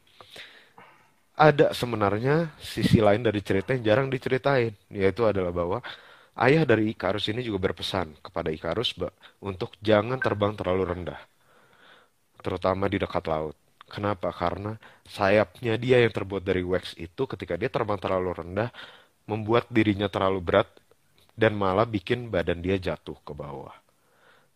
ada 1.34 1.74
sebenarnya 1.74 2.54
sisi 2.62 3.02
lain 3.02 3.26
dari 3.26 3.42
cerita 3.42 3.74
yang 3.74 3.82
jarang 3.82 4.08
diceritain, 4.14 4.70
yaitu 4.86 5.26
adalah 5.26 5.50
bahwa 5.50 5.78
ayah 6.34 6.66
dari 6.66 6.90
Ikarus 6.90 7.30
ini 7.30 7.42
juga 7.46 7.70
berpesan 7.70 8.18
kepada 8.18 8.50
Ikarus 8.50 8.94
untuk 9.38 9.74
jangan 9.78 10.18
terbang 10.18 10.54
terlalu 10.58 10.82
rendah, 10.94 11.20
terutama 12.42 12.90
di 12.90 12.98
dekat 12.98 13.24
laut. 13.30 13.56
Kenapa? 13.84 14.32
Karena 14.32 14.74
sayapnya 15.06 15.76
dia 15.78 16.00
yang 16.02 16.10
terbuat 16.10 16.42
dari 16.42 16.64
wax 16.64 16.96
itu 16.98 17.28
ketika 17.28 17.54
dia 17.54 17.70
terbang 17.70 18.00
terlalu 18.00 18.32
rendah 18.32 18.72
membuat 19.28 19.68
dirinya 19.70 20.08
terlalu 20.08 20.40
berat 20.40 20.68
dan 21.34 21.54
malah 21.54 21.86
bikin 21.86 22.32
badan 22.32 22.62
dia 22.64 22.80
jatuh 22.80 23.18
ke 23.22 23.32
bawah. 23.34 23.74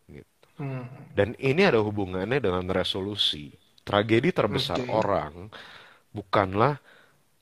Gitu. 0.09 0.45
Hmm. 0.59 0.87
Dan 1.13 1.37
ini 1.39 1.61
ada 1.63 1.79
hubungannya 1.79 2.41
dengan 2.41 2.67
resolusi. 2.67 3.53
Tragedi 3.85 4.29
terbesar 4.33 4.83
Oke. 4.85 4.91
orang 4.91 5.49
bukanlah 6.13 6.77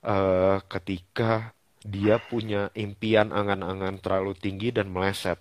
eh, 0.03 0.57
ketika 0.67 1.51
dia 1.87 2.19
punya 2.19 2.67
impian 2.75 3.31
angan-angan 3.31 3.97
terlalu 4.03 4.35
tinggi 4.35 4.75
dan 4.75 4.91
meleset. 4.91 5.39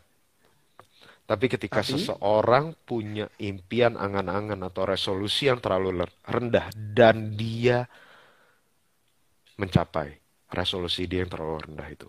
Tapi 1.26 1.50
ketika 1.50 1.82
Tapi 1.82 1.90
seseorang 1.90 2.78
punya 2.87 3.26
impian 3.42 3.98
angan-angan 3.98 4.62
atau 4.70 4.87
resolusi 4.87 5.50
yang 5.50 5.59
terlalu 5.59 6.06
rendah 6.22 6.70
dan 6.70 7.35
dia 7.35 7.90
mencapai 9.59 10.22
resolusi 10.54 11.11
dia 11.11 11.26
yang 11.26 11.32
terlalu 11.32 11.66
rendah 11.66 11.88
itu, 11.90 12.09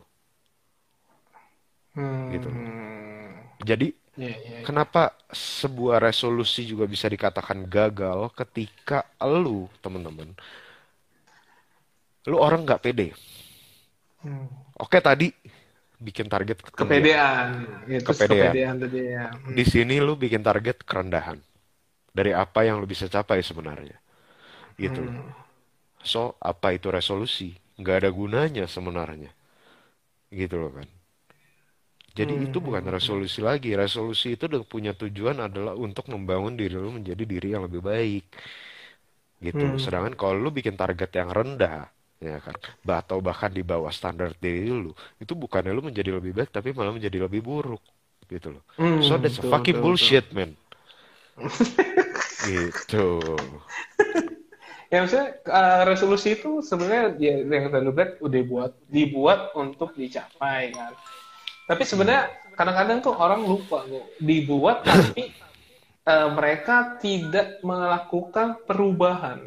gitu 2.30 2.50
hmm. 2.54 3.58
Jadi 3.66 3.90
Ya, 4.18 4.34
ya, 4.34 4.34
ya. 4.34 4.60
Kenapa 4.66 5.14
sebuah 5.30 6.02
resolusi 6.02 6.66
juga 6.66 6.90
bisa 6.90 7.06
dikatakan 7.06 7.70
gagal 7.70 8.34
ketika 8.34 9.06
lu, 9.22 9.70
teman-teman, 9.78 10.34
lu 12.26 12.38
orang 12.42 12.66
nggak 12.66 12.82
pede. 12.82 13.14
Hmm. 14.24 14.48
Oke 14.78 14.98
tadi 15.02 15.34
bikin 15.98 16.28
target 16.34 16.60
Kepedean, 16.78 17.48
itu 17.98 18.12
kepedean. 18.12 18.30
kepedean 18.30 18.76
tadi 18.82 19.00
ya. 19.16 19.26
Hmm. 19.44 19.58
Di 19.58 19.64
sini 19.74 19.96
lu 20.08 20.14
bikin 20.24 20.42
target 20.48 20.78
kerendahan 20.90 21.40
dari 22.18 22.32
apa 22.44 22.60
yang 22.68 22.78
lu 22.82 22.88
bisa 22.90 23.08
capai 23.16 23.40
sebenarnya, 23.50 23.98
gitu 24.84 25.00
loh. 25.08 25.18
Hmm. 25.18 25.48
So 26.12 26.24
apa 26.52 26.68
itu 26.78 26.88
resolusi? 26.98 27.50
Nggak 27.80 27.96
ada 28.06 28.10
gunanya 28.20 28.66
sebenarnya, 28.76 29.32
gitu 30.32 30.56
loh 30.62 30.72
kan. 30.78 30.88
Jadi 32.18 32.34
Hmm, 32.34 32.48
itu 32.50 32.58
bukan 32.68 32.82
resolusi 32.90 33.40
lagi. 33.46 33.70
Resolusi 33.78 34.28
itu 34.36 34.46
punya 34.66 34.92
tujuan 34.98 35.38
adalah 35.48 35.74
untuk 35.78 36.10
membangun 36.14 36.58
diri 36.58 36.74
lu 36.74 36.90
menjadi 36.98 37.24
diri 37.30 37.48
yang 37.54 37.64
lebih 37.70 37.82
baik. 37.86 38.24
Gitu. 39.38 39.66
Hmm. 39.66 39.78
Sedangkan 39.84 40.14
kalau 40.18 40.36
lu 40.44 40.50
bikin 40.58 40.76
target 40.82 41.10
yang 41.20 41.30
rendah, 41.30 41.90
ya 42.22 42.38
kan, 42.46 42.56
atau 43.02 43.18
bahkan 43.28 43.52
di 43.54 43.62
bawah 43.62 43.92
standar 43.94 44.34
diri 44.44 44.70
lu, 44.74 44.92
itu 45.22 45.34
bukannya 45.38 45.72
lu 45.78 45.82
menjadi 45.86 46.12
lebih 46.18 46.32
baik, 46.38 46.50
tapi 46.56 46.70
malah 46.78 46.94
menjadi 46.98 47.18
lebih 47.26 47.42
buruk. 47.46 47.84
Gitu 48.28 48.48
loh. 48.56 48.64
So 49.00 49.16
Hmm, 49.18 49.22
that's 49.22 49.40
a 49.40 49.46
betul, 49.46 49.52
fucking 49.52 49.78
betul, 49.78 49.84
betul. 49.94 50.14
bullshit, 50.18 50.26
man. 50.36 50.58
Gitu. 52.42 53.04
Ya 54.88 55.04
maksudnya 55.04 55.28
eh, 55.44 55.82
resolusi 55.84 56.28
itu 56.40 56.64
sebenarnya 56.64 57.04
ya, 57.20 57.34
yang 57.44 57.68
tadi 57.74 57.88
bilang 57.92 58.12
udah 58.24 58.42
buat 58.48 58.72
dibuat 58.88 59.40
untuk 59.60 59.90
dicapai 60.00 60.72
kan. 60.72 60.94
Tapi 61.70 61.84
sebenarnya 61.88 62.24
kadang-kadang 62.58 63.00
tuh 63.06 63.16
orang 63.18 63.42
lupa 63.48 63.86
kok 63.88 64.08
dibuat 64.20 64.88
tapi 64.88 65.24
eh, 66.10 66.30
mereka 66.38 67.00
tidak 67.04 67.60
melakukan 67.66 68.64
perubahan. 68.68 69.40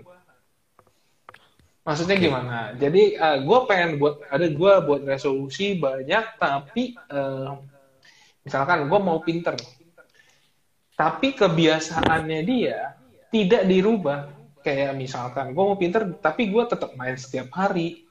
Maksudnya 1.91 2.17
Oke. 2.17 2.25
gimana? 2.31 2.59
Jadi 2.79 3.19
gue 3.19 3.59
pengen 3.67 3.99
buat 3.99 4.23
ada 4.31 4.47
gue 4.47 4.73
buat 4.87 5.03
resolusi 5.03 5.75
banyak 5.75 6.39
tapi 6.39 6.95
eh, 6.95 7.51
misalkan 8.47 8.87
gue 8.87 9.01
mau 9.03 9.19
pinter 9.19 9.59
tapi 10.95 11.33
kebiasaannya 11.33 12.41
dia 12.45 12.95
tidak 13.33 13.65
dirubah. 13.65 14.37
Kayak 14.61 14.93
misalkan 15.01 15.57
gue 15.57 15.65
mau 15.65 15.79
pinter, 15.81 16.05
tapi 16.21 16.53
gue 16.53 16.61
tetap 16.69 16.93
main 16.93 17.17
setiap 17.17 17.49
hari, 17.57 18.05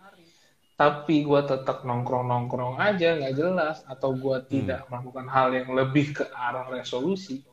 tapi 0.74 1.22
gue 1.22 1.42
tetap 1.46 1.86
nongkrong-nongkrong 1.86 2.82
aja, 2.82 3.22
nggak 3.22 3.36
jelas, 3.38 3.86
atau 3.86 4.18
gue 4.18 4.42
Hmm. 4.42 4.50
tidak 4.50 4.82
melakukan 4.90 5.30
hal 5.30 5.54
yang 5.54 5.70
lebih 5.78 6.18
ke 6.18 6.26
arah 6.34 6.66
resolusi, 6.74 7.46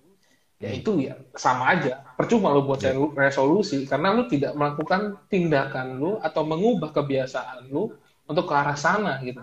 ya 0.57 0.73
Hmm. 0.73 0.79
itu 0.81 0.93
ya 1.05 1.15
sama 1.37 1.77
aja. 1.77 2.01
Percuma 2.17 2.49
lo 2.49 2.65
buat 2.65 2.81
Ya. 2.81 2.97
resolusi, 2.97 3.85
karena 3.85 4.17
lo 4.17 4.25
tidak 4.25 4.57
melakukan 4.57 5.21
tindakan 5.29 6.01
lo 6.01 6.17
atau 6.19 6.43
mengubah 6.49 6.91
kebiasaan 6.97 7.69
lo 7.69 7.93
untuk 8.27 8.45
ke 8.49 8.55
arah 8.57 8.77
sana 8.77 9.21
gitu. 9.21 9.41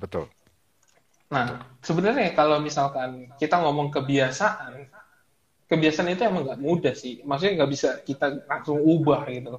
Betul. 0.00 0.26
Nah, 1.32 1.48
sebenarnya 1.80 2.32
kalau 2.36 2.60
misalkan 2.60 3.32
kita 3.40 3.56
ngomong 3.60 3.88
kebiasaan, 3.92 4.88
kebiasaan 5.68 6.12
itu 6.12 6.22
emang 6.28 6.44
nggak 6.44 6.60
mudah 6.60 6.94
sih. 6.96 7.24
Maksudnya 7.24 7.52
nggak 7.62 7.70
bisa 7.72 7.88
kita 8.04 8.26
langsung 8.44 8.80
ubah 8.80 9.24
gitu. 9.32 9.56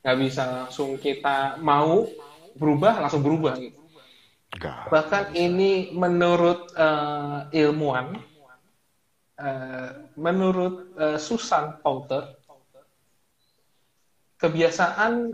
Nggak 0.00 0.16
bisa 0.20 0.42
langsung 0.64 0.96
kita 0.96 1.60
mau 1.60 2.04
berubah, 2.56 3.04
langsung 3.04 3.20
berubah 3.20 3.56
gitu. 3.60 3.76
Gak 4.56 4.90
Bahkan 4.90 5.24
ini 5.36 5.92
menurut 5.92 6.72
eh, 6.76 7.60
ilmuwan, 7.60 8.16
eh, 9.40 9.90
menurut 10.20 10.92
eh, 11.00 11.18
Susan 11.18 11.80
Powter, 11.80 12.36
kebiasaan 14.40 15.32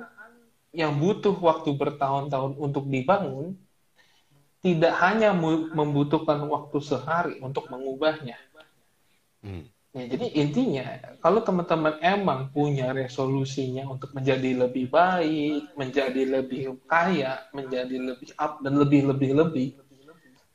yang 0.74 0.98
butuh 0.98 1.34
waktu 1.38 1.74
bertahun-tahun 1.74 2.58
untuk 2.58 2.86
dibangun, 2.90 3.54
tidak 4.60 4.94
hanya 4.98 5.30
membutuhkan 5.72 6.42
waktu 6.50 6.78
sehari 6.82 7.38
untuk 7.38 7.70
mengubahnya. 7.70 8.34
Hmm. 9.40 9.62
Ya, 9.96 10.12
jadi 10.12 10.26
intinya, 10.36 10.86
kalau 11.24 11.40
teman-teman 11.40 11.96
emang 12.04 12.52
punya 12.52 12.92
resolusinya 12.92 13.88
untuk 13.88 14.12
menjadi 14.12 14.68
lebih 14.68 14.92
baik, 14.92 15.72
menjadi 15.72 16.22
lebih 16.36 16.76
kaya, 16.84 17.48
menjadi 17.56 18.12
lebih 18.12 18.28
up, 18.36 18.60
dan 18.60 18.76
lebih-lebih-lebih, 18.76 19.85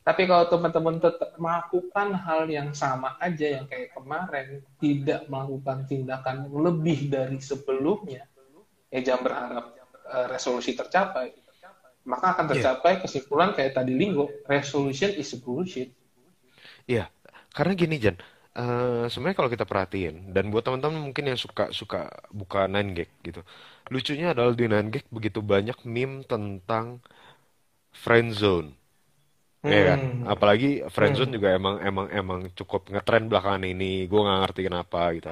tapi 0.07 0.21
kalau 0.29 0.45
teman-teman 0.49 0.97
tetap 0.97 1.31
melakukan 1.37 2.09
hal 2.25 2.43
yang 2.49 2.69
sama 2.73 3.09
aja 3.21 3.47
yang 3.61 3.65
kayak 3.71 3.93
kemarin, 3.97 4.49
tidak 4.81 5.21
melakukan 5.31 5.79
tindakan 5.89 6.37
lebih 6.49 6.99
dari 7.13 7.37
sebelumnya, 7.37 8.25
ya 8.93 8.99
jangan 9.05 9.23
berharap 9.27 9.65
eh, 10.15 10.27
resolusi 10.33 10.71
tercapai. 10.77 11.27
Maka 12.07 12.27
akan 12.37 12.47
Iya. 12.49 12.57
tercapai 12.57 12.93
kesimpulan 13.03 13.51
kayak 13.57 13.73
tadi 13.77 13.93
Linggo, 13.93 14.41
resolution 14.49 15.11
is 15.15 15.31
bullshit. 15.43 15.89
Iya, 16.89 17.01
karena 17.55 17.71
gini 17.81 17.95
Jan, 18.03 18.15
eh, 18.57 19.03
sebenarnya 19.11 19.37
kalau 19.39 19.51
kita 19.55 19.65
perhatiin 19.71 20.15
dan 20.35 20.43
buat 20.51 20.63
teman-teman 20.65 20.99
mungkin 21.11 21.25
yang 21.33 21.39
suka 21.39 21.63
suka 21.79 21.97
buka 22.39 22.59
9gag 22.69 23.09
gitu, 23.27 23.41
lucunya 23.93 24.25
adalah 24.33 24.51
di 24.59 24.65
9gag 24.67 25.05
begitu 25.15 25.39
banyak 25.53 25.77
meme 25.87 26.15
tentang 26.27 27.01
friend 27.93 28.33
zone, 28.35 28.75
ya 29.65 29.82
kan? 29.93 30.00
Hmm. 30.02 30.26
Apalagi 30.26 30.65
friend 30.95 31.13
zone 31.17 31.32
Hmm. 31.32 31.36
juga 31.38 31.50
emang 31.58 31.76
emang 31.82 32.08
emang 32.12 32.39
cukup 32.58 32.82
ngetren 32.91 33.30
belakangan 33.32 33.63
ini, 33.65 34.06
gue 34.10 34.19
nggak 34.26 34.39
ngerti 34.43 34.62
kenapa 34.67 35.00
gitu. 35.17 35.28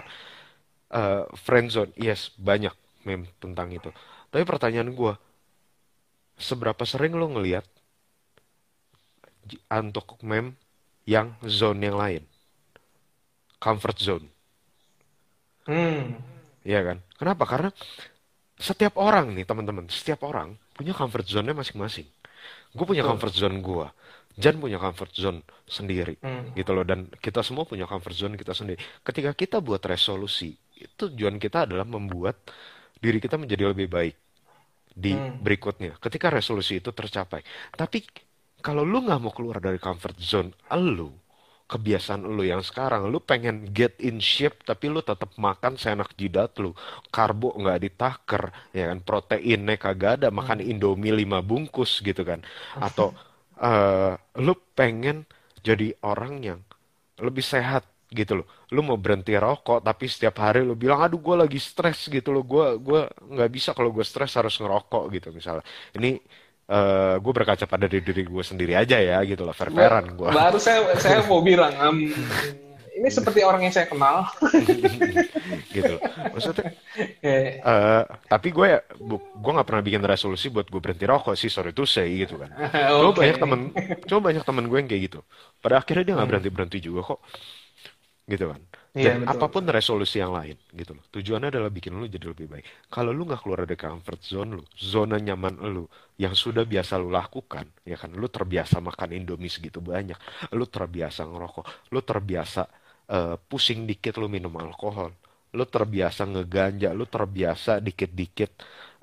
Eh, 0.89 1.23
friend 1.45 1.67
zone, 1.73 1.91
yes 1.97 2.33
banyak 2.37 2.73
meme 3.07 3.25
tentang 3.43 3.69
itu. 3.73 3.89
Tapi 4.31 4.43
pertanyaan 4.45 4.91
gue, 4.93 5.13
seberapa 6.39 6.83
sering 6.91 7.13
lo 7.19 7.27
ngelihat 7.29 7.65
untuk 9.69 10.07
meme 10.25 10.55
yang 11.09 11.27
zone 11.45 11.81
yang 11.87 11.97
lain? 11.97 12.23
comfort 13.59 13.97
zone. 13.99 14.25
Hmm. 15.67 16.19
Iya 16.67 16.79
kan? 16.87 16.97
Kenapa? 17.19 17.43
Karena 17.47 17.69
setiap 18.59 18.95
orang 18.99 19.33
nih 19.35 19.45
teman-teman, 19.47 19.87
setiap 19.91 20.21
orang 20.27 20.55
punya 20.75 20.93
comfort 20.95 21.25
zone-nya 21.27 21.55
masing-masing. 21.55 22.07
Gue 22.75 22.85
punya 22.89 23.03
comfort 23.05 23.33
zone 23.35 23.57
gue, 23.63 23.87
Jan 24.37 24.61
punya 24.61 24.77
comfort 24.77 25.11
zone 25.15 25.39
sendiri, 25.65 26.15
Hmm. 26.21 26.53
gitu 26.53 26.71
loh. 26.75 26.85
Dan 26.85 27.09
kita 27.17 27.41
semua 27.41 27.65
punya 27.65 27.89
comfort 27.89 28.15
zone 28.15 28.35
kita 28.37 28.53
sendiri. 28.53 28.77
Ketika 29.01 29.31
kita 29.33 29.57
buat 29.63 29.81
resolusi, 29.81 30.53
itu 30.77 31.09
tujuan 31.09 31.41
kita 31.41 31.65
adalah 31.65 31.87
membuat 31.87 32.37
diri 32.99 33.17
kita 33.19 33.35
menjadi 33.39 33.71
lebih 33.73 33.87
baik 33.89 34.15
di 34.95 35.13
Hmm. 35.15 35.39
berikutnya. 35.39 35.95
Ketika 35.99 36.27
resolusi 36.29 36.79
itu 36.83 36.91
tercapai. 36.91 37.41
Tapi 37.73 38.03
kalau 38.59 38.83
lu 38.83 39.03
nggak 39.03 39.19
mau 39.23 39.31
keluar 39.31 39.63
dari 39.63 39.79
comfort 39.79 40.19
zone 40.19 40.51
lu, 40.75 41.15
kebiasaan 41.69 42.25
lu 42.25 42.41
yang 42.43 42.65
sekarang, 42.65 43.07
lu 43.13 43.21
pengen 43.21 43.69
get 43.69 43.93
in 44.01 44.17
shape 44.17 44.57
tapi 44.65 44.89
lu 44.89 45.05
tetap 45.05 45.29
makan 45.37 45.77
seenak 45.77 46.11
jidat 46.17 46.57
lu, 46.57 46.73
karbo 47.13 47.53
nggak 47.55 47.79
ditaker, 47.85 48.43
ya 48.73 48.89
kan, 48.89 48.99
proteinnya 49.05 49.77
kagak 49.77 50.11
ada, 50.19 50.27
makan 50.33 50.65
Indomie 50.65 51.13
5 51.13 51.45
bungkus 51.45 52.01
gitu 52.01 52.25
kan, 52.25 52.41
atau 52.81 53.13
eh, 53.59 54.13
lu 54.41 54.53
pengen 54.77 55.27
jadi 55.59 55.91
orang 56.03 56.33
yang 56.43 56.59
lebih 57.19 57.43
sehat 57.43 57.83
gitu 58.09 58.41
loh. 58.41 58.47
Lu 58.73 58.81
mau 58.81 58.97
berhenti 58.97 59.35
rokok 59.37 59.85
tapi 59.85 60.09
setiap 60.09 60.41
hari 60.41 60.65
lu 60.65 60.73
bilang 60.73 61.03
aduh 61.05 61.19
gue 61.21 61.35
lagi 61.45 61.59
stres 61.61 62.09
gitu 62.09 62.29
loh. 62.33 62.43
Gue 62.47 62.79
gua 62.81 63.05
nggak 63.21 63.49
bisa 63.53 63.69
kalau 63.77 63.93
gue 63.93 64.05
stres 64.07 64.33
harus 64.39 64.55
ngerokok 64.57 65.03
gitu 65.13 65.29
misalnya. 65.35 65.65
Ini 65.93 66.17
eh 66.69 67.15
gue 67.17 67.33
berkaca 67.33 67.65
pada 67.65 67.89
diri 67.89 68.05
diri 68.05 68.23
gue 68.25 68.43
sendiri 68.45 68.73
aja 68.77 68.97
ya 69.01 69.17
gitu 69.25 69.41
loh. 69.45 69.53
Fair-fairan 69.53 70.05
gue. 70.13 70.29
Baru 70.29 70.57
saya 70.61 70.93
saya 71.01 71.25
mau 71.25 71.41
bilang, 71.41 71.73
em, 71.73 71.97
ini 72.99 73.09
seperti 73.11 73.39
orang 73.47 73.61
yang 73.65 73.73
saya 73.75 73.87
kenal. 73.87 74.27
gitu. 75.75 75.95
Maksudnya 76.33 76.65
Eh, 77.23 77.63
eh 77.67 78.03
tapi 78.31 78.47
gue 78.55 78.65
ya 78.73 78.79
gue 79.43 79.51
nggak 79.55 79.67
pernah 79.67 79.83
bikin 79.83 80.03
resolusi 80.03 80.47
buat 80.53 80.67
gue 80.71 80.81
berhenti 80.83 81.05
rokok 81.07 81.35
sih 81.35 81.51
sorry 81.51 81.71
to 81.75 81.83
say 81.83 82.07
gitu 82.23 82.39
kan. 82.41 82.51
Coba 82.99 83.11
Oke. 83.11 83.19
banyak 83.23 83.37
temen, 83.41 83.59
coba 84.09 84.21
banyak 84.31 84.43
temen 84.47 84.65
gue 84.69 84.77
yang 84.81 84.89
kayak 84.91 85.03
gitu. 85.11 85.19
Pada 85.63 85.75
akhirnya 85.81 86.03
dia 86.07 86.15
nggak 86.17 86.29
berhenti 86.31 86.49
berhenti 86.55 86.77
juga 86.87 87.01
kok, 87.15 87.19
gitu 88.29 88.45
kan. 88.53 88.61
Iya, 88.97 89.13
Dan 89.15 89.21
betul. 89.21 89.39
apa 89.39 89.45
pun 89.47 89.63
resolusi 89.69 90.19
yang 90.19 90.35
lain, 90.35 90.59
gitu 90.75 90.91
loh. 90.97 91.05
Tujuannya 91.13 91.49
adalah 91.55 91.71
bikin 91.71 91.95
lu 91.95 92.05
jadi 92.11 92.25
lebih 92.35 92.51
baik. 92.51 92.65
Kalau 92.91 93.15
lu 93.15 93.23
nggak 93.23 93.41
keluar 93.47 93.63
dari 93.63 93.79
comfort 93.79 94.19
zone 94.21 94.49
lu, 94.59 94.63
zona 94.75 95.15
nyaman 95.17 95.55
lu, 95.71 95.87
yang 96.19 96.35
sudah 96.35 96.67
biasa 96.67 96.99
lu 96.99 97.07
lakukan, 97.07 97.63
ya 97.87 97.95
kan. 97.95 98.11
Lu 98.11 98.27
terbiasa 98.27 98.83
makan 98.83 99.09
Indomie 99.15 99.47
segitu 99.47 99.79
banyak, 99.79 100.19
lu 100.51 100.65
terbiasa 100.67 101.23
ngerokok, 101.25 101.65
lu 101.95 101.99
terbiasa 102.03 102.61
eh, 103.15 103.35
pusing 103.49 103.79
dikit 103.89 104.13
lu 104.21 104.27
minum 104.35 104.53
alkohol, 104.57 105.11
lu 105.57 105.65
terbiasa 105.65 106.21
ngeganja, 106.29 106.89
lu 106.99 107.05
terbiasa 107.09 107.71
dikit-dikit 107.87 108.51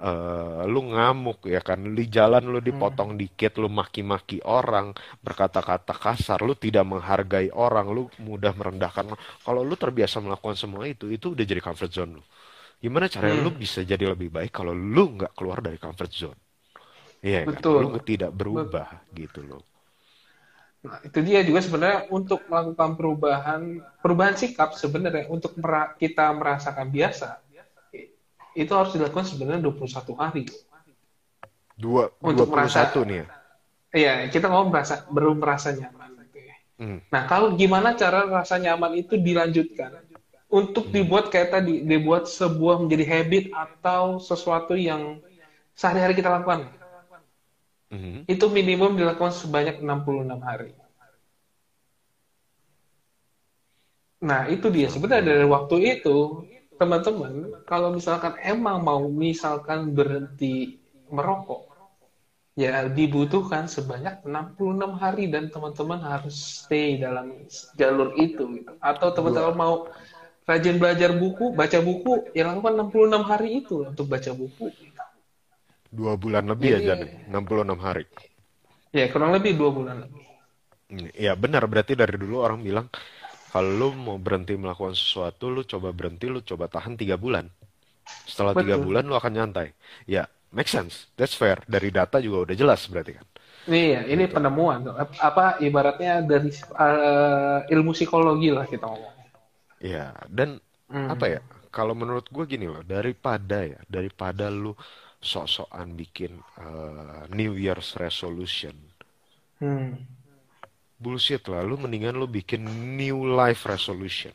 eh, 0.08 0.62
lu 0.72 0.80
ngamuk 0.92 1.38
ya 1.54 1.60
kan? 1.68 1.78
Di 1.98 2.04
jalan 2.16 2.42
lu 2.54 2.60
dipotong 2.68 3.10
dikit 3.22 3.52
lu 3.62 3.68
maki-maki 3.68 4.38
orang 4.46 4.86
berkata-kata 5.24 5.94
kasar 6.04 6.38
lu 6.48 6.54
tidak 6.64 6.84
menghargai 6.92 7.48
orang 7.52 7.86
lu 7.96 8.02
mudah 8.22 8.52
merendahkan 8.60 9.06
kalau 9.46 9.62
lu 9.68 9.74
terbiasa 9.74 10.16
melakukan 10.24 10.56
semua 10.58 10.84
itu 10.88 11.10
itu 11.10 11.26
udah 11.34 11.44
jadi 11.50 11.60
comfort 11.62 11.92
zone 11.92 12.12
lu. 12.20 12.22
Gimana 12.82 13.06
caranya 13.08 13.38
lu 13.40 13.50
bisa 13.56 13.80
jadi 13.82 14.04
lebih 14.12 14.28
baik 14.36 14.52
kalau 14.54 14.72
lu 14.76 15.16
nggak 15.16 15.32
keluar 15.38 15.58
dari 15.64 15.78
comfort 15.80 16.12
zone? 16.12 16.40
Iya 17.24 17.40
kan? 17.50 17.62
Betul. 17.62 17.80
lu 17.88 18.00
tidak 18.04 18.30
berubah 18.36 18.88
gitu 19.16 19.40
loh 19.42 19.75
Nah, 20.84 20.98
itu 21.02 21.18
dia 21.24 21.40
juga 21.42 21.60
sebenarnya 21.64 22.06
untuk 22.12 22.46
melakukan 22.46 22.94
perubahan 22.94 23.60
perubahan 24.04 24.34
sikap 24.38 24.76
sebenarnya 24.76 25.26
untuk 25.32 25.56
mera- 25.58 25.96
kita 25.96 26.30
merasakan 26.36 26.88
biasa 26.92 27.42
itu 28.56 28.72
harus 28.72 28.96
dilakukan 28.96 29.26
sebenarnya 29.28 29.68
21 29.68 30.16
hari. 30.16 30.48
dua 31.76 32.08
Untuk 32.24 32.48
21 32.48 33.04
nih 33.04 33.18
ya 33.20 33.26
Iya, 33.96 34.14
kita 34.28 34.52
mau 34.52 34.68
merasa 34.68 35.08
baru 35.08 35.32
merasa 35.32 35.72
nyaman 35.72 36.20
gitu 36.28 36.38
ya. 36.44 36.56
Hmm. 36.76 36.98
Nah, 37.08 37.22
kalau 37.24 37.56
gimana 37.56 37.96
cara 37.96 38.28
rasa 38.28 38.60
nyaman 38.60 38.92
itu 39.00 39.16
dilanjutkan 39.16 40.04
untuk 40.52 40.92
dibuat 40.92 41.32
kayak 41.32 41.48
tadi, 41.56 41.80
dibuat 41.80 42.28
sebuah 42.28 42.84
menjadi 42.84 43.04
habit 43.08 43.44
atau 43.56 44.20
sesuatu 44.20 44.76
yang 44.76 45.16
sehari-hari 45.72 46.12
kita 46.12 46.28
lakukan. 46.28 46.68
Mhm. 47.92 48.26
Itu 48.26 48.46
minimum 48.50 48.98
dilakukan 48.98 49.34
sebanyak 49.34 49.78
66 49.84 50.40
hari. 50.42 50.70
Nah, 54.28 54.48
itu 54.48 54.66
dia. 54.72 54.88
Sebenarnya 54.88 55.24
dari 55.36 55.46
waktu 55.46 55.76
itu, 55.98 56.16
teman-teman, 56.80 57.32
kalau 57.70 57.88
misalkan 57.94 58.34
emang 58.42 58.82
mau 58.82 59.02
misalkan 59.06 59.92
berhenti 59.96 60.80
merokok, 61.12 61.62
ya 62.56 62.88
dibutuhkan 62.88 63.68
sebanyak 63.68 64.24
66 64.24 64.96
hari 64.96 65.28
dan 65.28 65.52
teman-teman 65.52 66.00
harus 66.00 66.64
stay 66.64 66.96
dalam 66.96 67.26
jalur 67.76 68.16
itu. 68.16 68.42
gitu. 68.56 68.72
Atau 68.80 69.12
teman-teman 69.12 69.54
mau 69.54 69.74
rajin 70.48 70.76
belajar 70.80 71.10
buku, 71.14 71.52
baca 71.52 71.78
buku, 71.84 72.12
ya 72.32 72.42
lakukan 72.48 72.74
66 72.78 73.22
hari 73.30 73.48
itu 73.62 73.84
untuk 73.84 74.06
baca 74.08 74.32
buku. 74.32 74.66
Dua 75.92 76.14
bulan 76.18 76.44
lebih 76.48 76.70
Jadi- 76.76 76.84
aja 76.84 76.92
nih 77.02 77.12
66 77.30 77.78
hari 77.80 78.04
Ya, 78.96 79.12
kurang 79.12 79.36
lebih 79.36 79.52
dua 79.60 79.70
bulan 79.76 79.96
lebih. 80.08 80.24
Ya 81.12 81.36
benar, 81.36 81.66
berarti 81.68 81.92
dari 81.98 82.16
dulu 82.16 82.40
orang 82.40 82.62
bilang 82.64 82.86
kalau 83.52 83.70
lu 83.76 83.88
mau 83.92 84.16
berhenti 84.16 84.56
melakukan 84.56 84.96
sesuatu, 84.96 85.52
lu 85.52 85.66
coba 85.68 85.92
berhenti, 85.92 86.30
lu 86.30 86.40
coba 86.40 86.68
tahan 86.70 86.96
tiga 86.96 87.20
bulan. 87.20 87.48
Setelah 88.24 88.54
tiga 88.56 88.76
bulan 88.80 89.04
lu 89.04 89.12
akan 89.18 89.32
nyantai. 89.34 89.74
Ya, 90.06 90.30
make 90.54 90.70
sense, 90.70 91.10
that's 91.18 91.34
fair. 91.36 91.60
Dari 91.66 91.90
data 91.92 92.22
juga 92.22 92.48
udah 92.48 92.56
jelas 92.56 92.86
berarti 92.88 93.18
kan. 93.18 93.26
Iya, 93.66 94.06
ini 94.06 94.30
penemuan 94.30 94.86
tuh. 94.86 94.94
Ap- 94.94 95.18
Apa 95.18 95.44
ibaratnya 95.58 96.22
dari 96.22 96.54
eh, 96.54 97.58
ilmu 97.74 97.90
psikologi 97.92 98.54
lah 98.54 98.64
kita 98.64 98.86
ngomong. 98.86 99.14
Iya, 99.82 100.14
dan 100.30 100.62
Hmm. 100.86 101.10
apa 101.10 101.26
ya? 101.26 101.40
Kalau 101.74 101.92
menurut 101.92 102.24
gue 102.30 102.44
gini 102.46 102.70
loh, 102.70 102.80
daripada 102.86 103.66
ya, 103.66 103.76
daripada 103.90 104.48
lu 104.48 104.72
sok-sokan 105.26 105.98
bikin 105.98 106.38
eh, 106.56 107.22
New 107.34 107.58
Year's 107.58 107.98
resolution, 107.98 108.72
Hmm. 109.56 109.96
bullshit 111.00 111.44
lah. 111.48 111.64
Lu 111.64 111.76
mendingan 111.76 112.16
lu 112.16 112.28
bikin 112.28 112.62
new 112.96 113.24
life 113.26 113.64
resolution. 113.66 114.32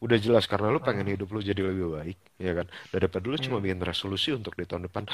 Udah 0.00 0.16
jelas 0.16 0.48
karena 0.48 0.72
lu 0.72 0.80
pengen 0.80 1.06
hidup 1.12 1.28
lu 1.30 1.40
jadi 1.44 1.60
lebih 1.60 1.86
baik, 1.92 2.18
ya 2.40 2.52
kan? 2.56 2.66
Daripada 2.90 3.24
lu 3.28 3.36
cuma 3.36 3.60
bikin 3.60 3.80
resolusi 3.84 4.32
untuk 4.32 4.56
di 4.56 4.64
tahun 4.64 4.88
depan. 4.88 5.04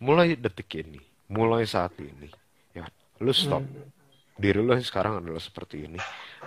Mulai 0.00 0.36
detik 0.36 0.70
ini, 0.80 1.00
mulai 1.28 1.64
saat 1.64 1.96
ini, 2.00 2.28
ya 2.72 2.84
kan? 2.84 2.92
Lu 3.20 3.32
stop. 3.32 3.64
Diri 4.40 4.56
lu 4.60 4.72
yang 4.72 4.80
sekarang 4.84 5.20
adalah 5.20 5.40
seperti 5.40 5.84
ini. 5.84 6.00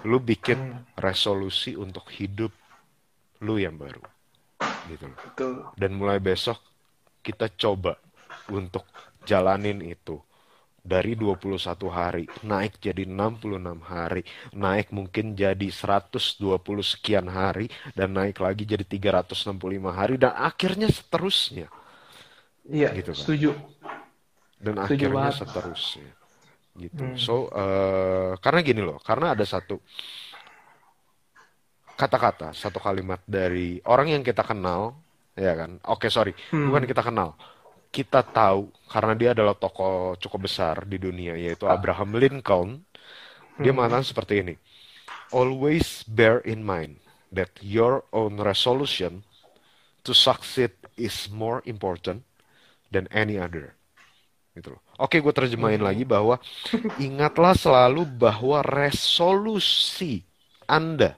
Lu 0.10 0.18
bikin 0.18 0.58
resolusi 0.98 1.78
untuk 1.78 2.10
hidup 2.14 2.50
lu 3.46 3.62
yang 3.62 3.78
baru. 3.78 4.02
Gitu 4.90 5.06
loh. 5.10 5.18
Betul. 5.20 5.54
Dan 5.78 5.98
mulai 5.98 6.18
besok 6.18 6.58
kita 7.26 7.48
coba 7.62 7.94
untuk 8.52 8.86
jalanin 9.30 9.80
itu. 9.96 10.20
Dari 10.84 11.16
21 11.16 11.88
hari 11.88 12.24
naik 12.44 12.74
jadi 12.84 13.04
66 13.08 13.80
hari, 13.80 14.22
naik 14.52 14.92
mungkin 14.92 15.32
jadi 15.32 15.68
120 15.72 16.84
sekian 16.84 17.28
hari 17.32 17.72
dan 17.98 18.12
naik 18.20 18.38
lagi 18.44 18.64
jadi 18.68 18.84
365 18.84 19.96
hari 19.96 20.16
dan 20.20 20.36
akhirnya 20.36 20.92
seterusnya. 20.92 21.72
Iya, 22.68 22.90
Gitu 22.94 23.12
kan. 23.16 23.16
setuju. 23.20 23.50
Dan 24.58 24.76
Setuju 24.80 25.08
akhirnya 25.08 25.10
banget. 25.10 25.34
seterusnya. 25.40 26.12
Gitu. 26.74 27.06
So, 27.18 27.50
eh, 27.54 28.32
karena 28.42 28.60
gini 28.66 28.82
loh, 28.82 28.98
karena 29.04 29.34
ada 29.38 29.46
satu 29.46 29.78
kata-kata, 31.94 32.52
satu 32.58 32.80
kalimat 32.82 33.22
dari 33.30 33.78
orang 33.86 34.08
yang 34.18 34.24
kita 34.26 34.42
kenal, 34.42 34.98
ya 35.34 35.54
kan? 35.58 35.82
Oke, 35.90 36.10
sorry, 36.10 36.34
bukan 36.50 36.86
kita 36.86 37.02
kenal. 37.02 37.38
Kita 37.94 38.26
tahu 38.26 38.74
karena 38.90 39.14
dia 39.14 39.30
adalah 39.38 39.54
tokoh 39.54 40.18
cukup 40.18 40.50
besar 40.50 40.86
di 40.90 40.98
dunia, 40.98 41.38
yaitu 41.38 41.70
Abraham 41.70 42.18
Lincoln. 42.18 42.82
Dia 43.62 43.70
mengatakan 43.70 44.06
seperti 44.06 44.42
ini. 44.42 44.56
Always 45.30 46.02
bear 46.10 46.42
in 46.42 46.66
mind 46.66 46.98
that 47.30 47.54
your 47.62 48.06
own 48.14 48.42
resolution 48.42 49.22
to 50.06 50.14
succeed 50.14 50.74
is 50.98 51.30
more 51.30 51.62
important 51.66 52.26
than 52.90 53.10
any 53.14 53.38
other. 53.38 53.74
Gitu 54.54 54.74
loh. 54.78 54.82
Oke, 55.02 55.18
gue 55.18 55.34
terjemahin 55.34 55.82
lagi 55.82 56.06
bahwa 56.06 56.38
ingatlah 57.02 57.58
selalu 57.58 58.06
bahwa 58.06 58.62
resolusi 58.62 60.22
Anda 60.70 61.18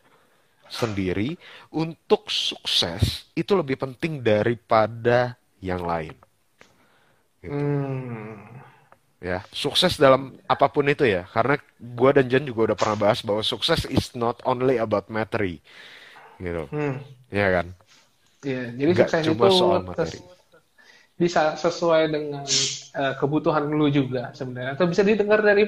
sendiri 0.69 1.37
untuk 1.71 2.27
sukses 2.29 3.29
itu 3.37 3.51
lebih 3.53 3.77
penting 3.79 4.21
daripada 4.21 5.37
yang 5.61 5.81
lain. 5.85 6.15
Hmm. 7.45 8.41
Ya, 9.21 9.41
sukses 9.49 9.97
dalam 9.97 10.37
apa 10.45 10.69
pun 10.69 10.85
itu 10.85 11.05
ya. 11.05 11.25
Karena 11.29 11.57
gue 11.79 12.09
dan 12.13 12.25
Jan 12.29 12.45
juga 12.45 12.73
udah 12.73 12.77
pernah 12.77 12.97
bahas 13.09 13.19
bahwa 13.25 13.41
sukses 13.41 13.85
is 13.89 14.13
not 14.13 14.41
only 14.45 14.77
about 14.77 15.09
materi. 15.09 15.61
Gitu. 16.37 16.65
Hmm. 16.69 17.01
Ya 17.29 17.47
kan? 17.53 17.67
Iya, 18.45 18.63
jadi 18.77 18.91
Nggak 18.91 19.09
sukses 19.09 19.21
cuma 19.25 19.47
itu 19.47 19.49
soal 19.49 19.79
materi. 19.81 20.19
bisa 21.15 21.55
sesuai 21.55 22.11
dengan 22.11 22.43
eh, 22.99 23.13
kebutuhan 23.19 23.63
lu 23.71 23.87
juga 23.87 24.35
sebenarnya. 24.35 24.75
Atau 24.75 24.85
bisa 24.91 25.01
didengar 25.01 25.39
dari 25.39 25.63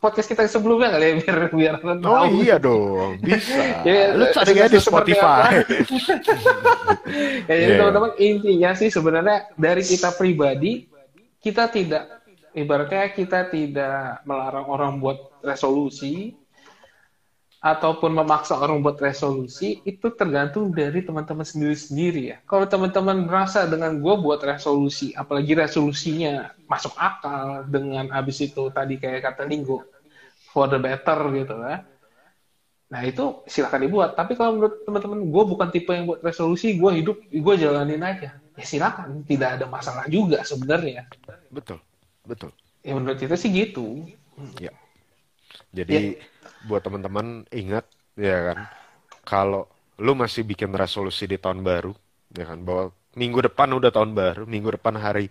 podcast 0.00 0.26
kita 0.26 0.48
sebelumnya 0.48 0.90
kali 0.90 1.04
ya 1.04 1.14
biar 1.20 1.36
biar 1.52 1.74
Oh 1.84 1.96
tahu. 2.00 2.40
iya 2.40 2.56
dong, 2.56 3.20
bisa. 3.20 3.60
Jadi, 3.84 4.16
Lu 4.16 4.24
cari 4.32 4.52
aja 4.56 4.66
di 4.66 4.80
Spotify. 4.80 5.52
Ya, 7.50 7.54
jadi 7.58 7.72
Iya. 7.74 7.78
teman-teman 7.82 8.12
intinya 8.16 8.70
sih 8.72 8.86
sebenarnya 8.86 9.50
dari 9.58 9.82
kita 9.82 10.14
pribadi 10.14 10.86
kita 11.42 11.66
tidak 11.66 12.22
ibaratnya 12.54 13.10
kita 13.10 13.50
tidak 13.50 14.22
melarang 14.22 14.66
orang 14.66 14.92
buat 15.02 15.18
resolusi 15.42 16.38
ataupun 17.58 18.16
memaksa 18.16 18.56
orang 18.56 18.80
buat 18.80 18.96
resolusi 18.96 19.84
itu 19.84 20.08
tergantung 20.16 20.72
dari 20.72 21.04
teman-teman 21.04 21.44
sendiri-sendiri 21.44 22.22
ya. 22.32 22.36
Kalau 22.48 22.64
teman-teman 22.64 23.28
merasa 23.28 23.68
dengan 23.68 24.00
gue 24.00 24.14
buat 24.16 24.40
resolusi, 24.40 25.12
apalagi 25.12 25.52
resolusinya 25.52 26.56
masuk 26.64 26.96
akal 26.96 27.68
dengan 27.68 28.08
abis 28.14 28.48
itu 28.48 28.72
tadi 28.72 28.96
kayak 28.96 29.28
kata 29.28 29.44
Linggo 29.44 29.84
for 30.50 30.66
the 30.66 30.78
better 30.82 31.18
gitu 31.32 31.54
ya. 31.62 31.86
Nah 32.90 33.00
itu 33.06 33.46
silahkan 33.46 33.78
dibuat. 33.78 34.18
Tapi 34.18 34.34
kalau 34.34 34.58
menurut 34.58 34.82
teman-teman, 34.82 35.22
gue 35.30 35.44
bukan 35.46 35.68
tipe 35.70 35.94
yang 35.94 36.10
buat 36.10 36.20
resolusi, 36.26 36.74
gue 36.74 36.90
hidup, 36.98 37.16
gue 37.30 37.54
jalanin 37.54 38.02
aja. 38.02 38.34
Ya 38.58 38.64
silakan, 38.66 39.22
tidak 39.24 39.56
ada 39.56 39.70
masalah 39.70 40.10
juga 40.10 40.42
sebenarnya. 40.42 41.06
Betul, 41.54 41.78
betul. 42.26 42.50
Ya 42.82 42.98
menurut 42.98 43.22
kita 43.22 43.38
sih 43.38 43.54
gitu. 43.54 44.10
Ya. 44.58 44.74
Jadi 45.70 46.18
buat 46.66 46.82
teman-teman 46.82 47.46
ingat 47.54 47.86
ya 48.18 48.52
kan, 48.52 48.58
kalau 49.22 49.70
lu 50.02 50.18
masih 50.18 50.42
bikin 50.42 50.74
resolusi 50.74 51.30
di 51.30 51.38
tahun 51.38 51.62
baru, 51.62 51.94
ya 52.34 52.42
kan, 52.50 52.58
bahwa 52.66 52.90
minggu 53.14 53.38
depan 53.46 53.70
udah 53.70 53.94
tahun 53.94 54.18
baru, 54.18 54.42
minggu 54.50 54.74
depan 54.74 54.98
hari 54.98 55.30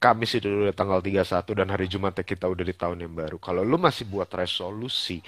Kamis 0.00 0.32
itu 0.40 0.48
udah 0.48 0.72
tanggal 0.72 1.04
31 1.04 1.44
dan 1.60 1.68
hari 1.68 1.84
Jumatnya 1.84 2.24
kita 2.24 2.48
udah 2.48 2.64
di 2.64 2.72
tahun 2.72 3.04
yang 3.04 3.12
baru. 3.12 3.36
Kalau 3.36 3.60
lu 3.60 3.76
masih 3.76 4.08
buat 4.08 4.32
resolusi 4.32 5.20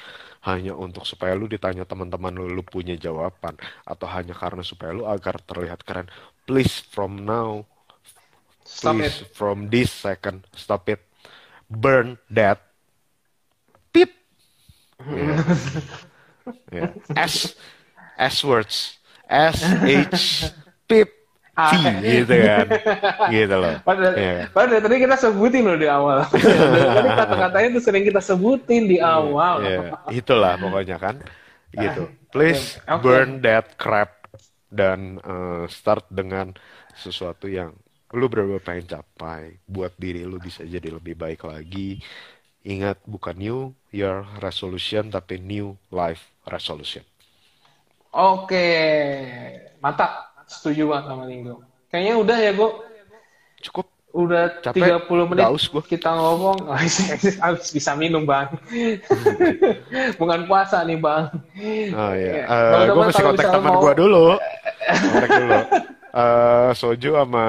hanya 0.49 0.73
untuk 0.73 1.05
supaya 1.05 1.37
lu 1.37 1.45
ditanya 1.45 1.85
teman-teman 1.85 2.33
lu, 2.33 2.49
lu 2.49 2.65
punya 2.65 2.97
jawaban 2.97 3.53
atau 3.85 4.09
hanya 4.09 4.33
karena 4.33 4.65
supaya 4.65 4.97
lu 4.97 5.05
agar 5.05 5.45
terlihat 5.45 5.85
keren, 5.85 6.09
please 6.49 6.81
from 6.89 7.21
now, 7.21 7.69
Stop 8.65 8.97
please 8.97 9.21
it. 9.21 9.29
from 9.37 9.69
this 9.69 9.93
second, 9.93 10.49
stop 10.57 10.89
it, 10.89 11.05
burn 11.69 12.17
that, 12.33 12.65
pip. 13.93 14.11
Ya. 15.13 15.45
Ya. 16.75 16.87
S 17.15 17.55
S 18.19 18.43
words 18.43 18.99
S 19.31 19.79
H 19.79 20.51
pip. 20.91 21.22
Gitu 22.01 22.33
kan. 22.33 22.67
Gitu 23.29 23.55
loh. 23.55 23.75
Padahal, 23.88 24.15
Iya. 24.17 24.49
padahal 24.51 24.81
tadi 24.81 24.97
kita 25.05 25.17
sebutin 25.21 25.62
loh 25.69 25.77
di 25.77 25.88
awal. 25.88 26.25
Tadi 26.97 27.09
kata-katanya 27.12 27.69
tuh 27.77 27.83
sering 27.85 28.05
kita 28.09 28.21
sebutin 28.25 28.88
di 28.88 28.99
awal. 28.99 29.61
Ya, 29.61 29.79
itulah 30.09 30.57
pokoknya 30.57 30.97
kan. 30.97 31.21
Gitu. 31.73 32.09
Please 32.33 32.81
Oke. 32.88 33.05
burn 33.05 33.45
that 33.45 33.77
crap 33.77 34.25
dan 34.73 35.21
eh, 35.21 35.65
start 35.69 36.09
dengan 36.09 36.57
sesuatu 36.97 37.45
yang 37.49 37.77
lu 38.12 38.29
benar-benar 38.33 38.65
pengen 38.65 38.87
capai. 38.88 39.61
Buat 39.69 39.97
diri 40.01 40.25
lu 40.25 40.41
bisa 40.41 40.65
jadi 40.65 40.88
lebih 40.88 41.17
baik 41.17 41.45
lagi. 41.45 42.01
Ingat 42.65 43.05
bukan 43.05 43.37
new 43.37 43.61
year 43.93 44.25
resolution 44.41 45.12
tapi 45.12 45.37
new 45.37 45.77
life 45.93 46.33
resolution. 46.49 47.05
Oke, 48.12 48.69
mantap. 49.81 50.32
Setuju 50.53 50.83
banget 50.87 51.05
sama 51.09 51.25
Linggo. 51.25 51.57
Kayaknya 51.88 52.15
udah 52.15 52.37
ya, 52.38 52.53
Go. 52.53 52.69
cukup 53.59 53.87
Udah 54.12 54.61
Capek, 54.61 55.09
30 55.09 55.25
menit 55.25 55.41
udah 55.41 55.57
aus 55.57 55.73
gua. 55.73 55.81
kita 55.81 56.12
ngomong. 56.12 56.69
Habis 57.49 57.73
bisa 57.73 57.97
minum, 57.97 58.29
Bang. 58.29 58.53
Bukan 60.21 60.45
puasa 60.45 60.85
nih, 60.85 61.01
Bang. 61.01 61.33
Oh 61.97 62.12
iya, 62.12 62.45
Ya, 62.45 62.85
Eh 62.85 62.93
gue 62.93 63.03
mesti 63.03 63.17
kalau 63.17 63.33
kontak 63.33 63.49
teman 63.49 63.73
mau- 63.73 63.81
gue 63.81 63.95
dulu. 63.97 64.27
Kontak 65.01 65.31
dulu. 65.33 65.61
Eh 66.12 66.71
soju 66.77 67.11
sama 67.17 67.47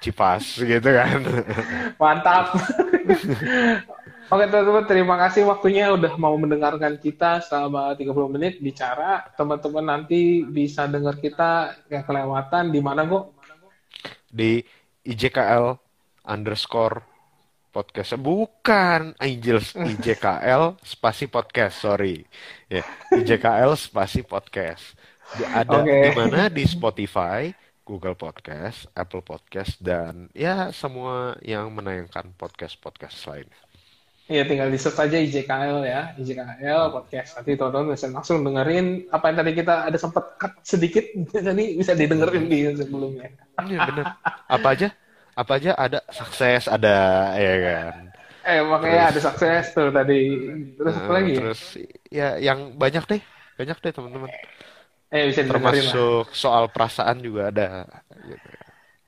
cipas 0.00 0.44
gitu 0.56 0.88
kan. 0.88 1.20
Mantap. 2.00 2.56
Oke 4.28 4.44
teman-teman, 4.44 4.84
terima 4.84 5.16
kasih 5.16 5.48
waktunya 5.48 5.88
udah 5.88 6.12
mau 6.20 6.36
mendengarkan 6.36 7.00
kita 7.00 7.40
selama 7.40 7.96
30 7.96 8.12
menit 8.28 8.60
bicara. 8.60 9.24
Teman-teman 9.32 9.80
nanti 9.80 10.44
bisa 10.44 10.84
dengar 10.84 11.16
kita 11.16 11.72
yang 11.88 12.04
kelewatan 12.04 12.68
di 12.68 12.80
mana, 12.84 13.08
Go? 13.08 13.32
Di 14.28 14.60
IJKL 15.00 15.80
underscore 16.28 17.00
podcast. 17.72 18.20
Bukan 18.20 19.16
Angels 19.16 19.72
IJKL 19.72 20.76
spasi 20.84 21.24
podcast, 21.32 21.80
sorry. 21.80 22.20
Ya, 22.68 22.84
IJKL 23.08 23.72
spasi 23.80 24.20
podcast. 24.28 24.92
Di- 25.40 25.48
Ada 25.48 25.80
Oke. 25.80 26.04
di 26.04 26.10
mana? 26.12 26.52
Di 26.52 26.68
Spotify, 26.68 27.48
Google 27.80 28.12
Podcast, 28.12 28.92
Apple 28.92 29.24
Podcast, 29.24 29.80
dan 29.80 30.28
ya 30.36 30.68
semua 30.68 31.32
yang 31.40 31.72
menayangkan 31.72 32.36
podcast-podcast 32.36 33.24
lainnya. 33.24 33.67
Iya, 34.28 34.44
tinggal 34.44 34.68
di 34.68 34.76
search 34.76 35.00
aja 35.00 35.16
IJKL 35.16 35.78
ya, 35.88 36.12
IJKL 36.20 36.92
podcast. 36.92 37.40
Nanti 37.40 37.56
teman-teman 37.56 37.96
bisa 37.96 38.06
langsung 38.12 38.44
dengerin 38.44 39.08
apa 39.08 39.24
yang 39.32 39.36
tadi 39.40 39.52
kita 39.56 39.74
ada 39.88 39.96
sempat 39.96 40.24
cut 40.36 40.52
sedikit, 40.60 41.04
tadi 41.48 41.64
bisa 41.80 41.92
didengerin 41.96 42.44
di 42.44 42.58
sebelumnya. 42.76 43.28
Iya 43.64 43.78
benar. 43.88 44.06
Apa 44.44 44.68
aja? 44.76 44.88
Apa 45.32 45.52
aja 45.56 45.70
ada 45.72 45.98
sukses 46.12 46.68
ada 46.68 46.96
ya 47.40 47.54
kan. 47.64 47.94
Eh, 48.44 48.60
makanya 48.64 49.02
ada 49.12 49.20
sukses 49.20 49.64
tuh 49.72 49.88
tadi. 49.92 50.20
Terus 50.76 50.94
apa 51.00 51.10
Nah, 51.10 51.20
lagi? 51.20 51.36
terus 51.36 51.60
ya 52.08 52.36
yang 52.36 52.76
banyak 52.76 53.04
deh, 53.08 53.22
banyak 53.56 53.76
deh 53.80 53.92
teman-teman. 53.96 54.30
Eh, 55.08 55.24
bisa 55.32 55.40
lah. 55.40 55.48
Termasuk 55.48 56.24
soal 56.36 56.68
perasaan 56.68 57.24
juga 57.24 57.48
ada. 57.48 57.66
Gitu. 58.28 58.48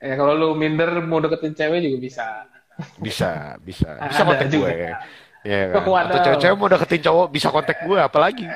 Eh, 0.00 0.14
kalau 0.16 0.32
lu 0.32 0.48
minder 0.56 0.90
mau 1.04 1.20
deketin 1.20 1.52
cewek 1.52 1.80
juga 1.84 1.98
bisa. 2.00 2.26
Bisa, 2.98 3.56
bisa, 3.62 3.96
bisa 4.08 4.22
kontak 4.24 4.48
juga. 4.52 4.68
gue. 4.70 4.92
Ya 5.40 5.72
kan. 5.72 5.84
Atau 5.88 6.18
cewek-cewek 6.20 6.56
mau 6.60 6.68
deketin 6.68 7.00
cowok 7.00 7.26
bisa 7.32 7.48
kontak 7.48 7.78
gue, 7.80 7.98
apalagi. 7.98 8.44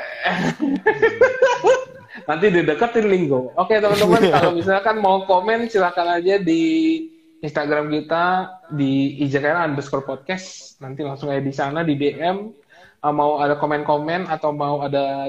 Nanti 2.29 2.47
dideketin 2.49 3.07
Linggo. 3.09 3.53
Oke 3.57 3.81
teman-teman, 3.81 4.23
kalau 4.33 4.51
misalkan 4.57 4.97
mau 5.01 5.25
komen 5.29 5.69
silakan 5.69 6.21
aja 6.21 6.41
di 6.41 6.63
Instagram 7.45 7.93
kita 7.93 8.49
di 8.73 9.21
IJKL 9.25 9.69
underscore 9.73 10.05
podcast. 10.09 10.81
Nanti 10.81 11.05
langsung 11.05 11.29
aja 11.29 11.45
di 11.45 11.53
sana 11.53 11.85
di 11.85 11.97
DM. 12.01 12.53
Uh, 13.05 13.13
Mau 13.13 13.37
ada 13.37 13.61
komen-komen 13.61 14.33
atau 14.33 14.57
mau 14.57 14.81
ada 14.81 15.29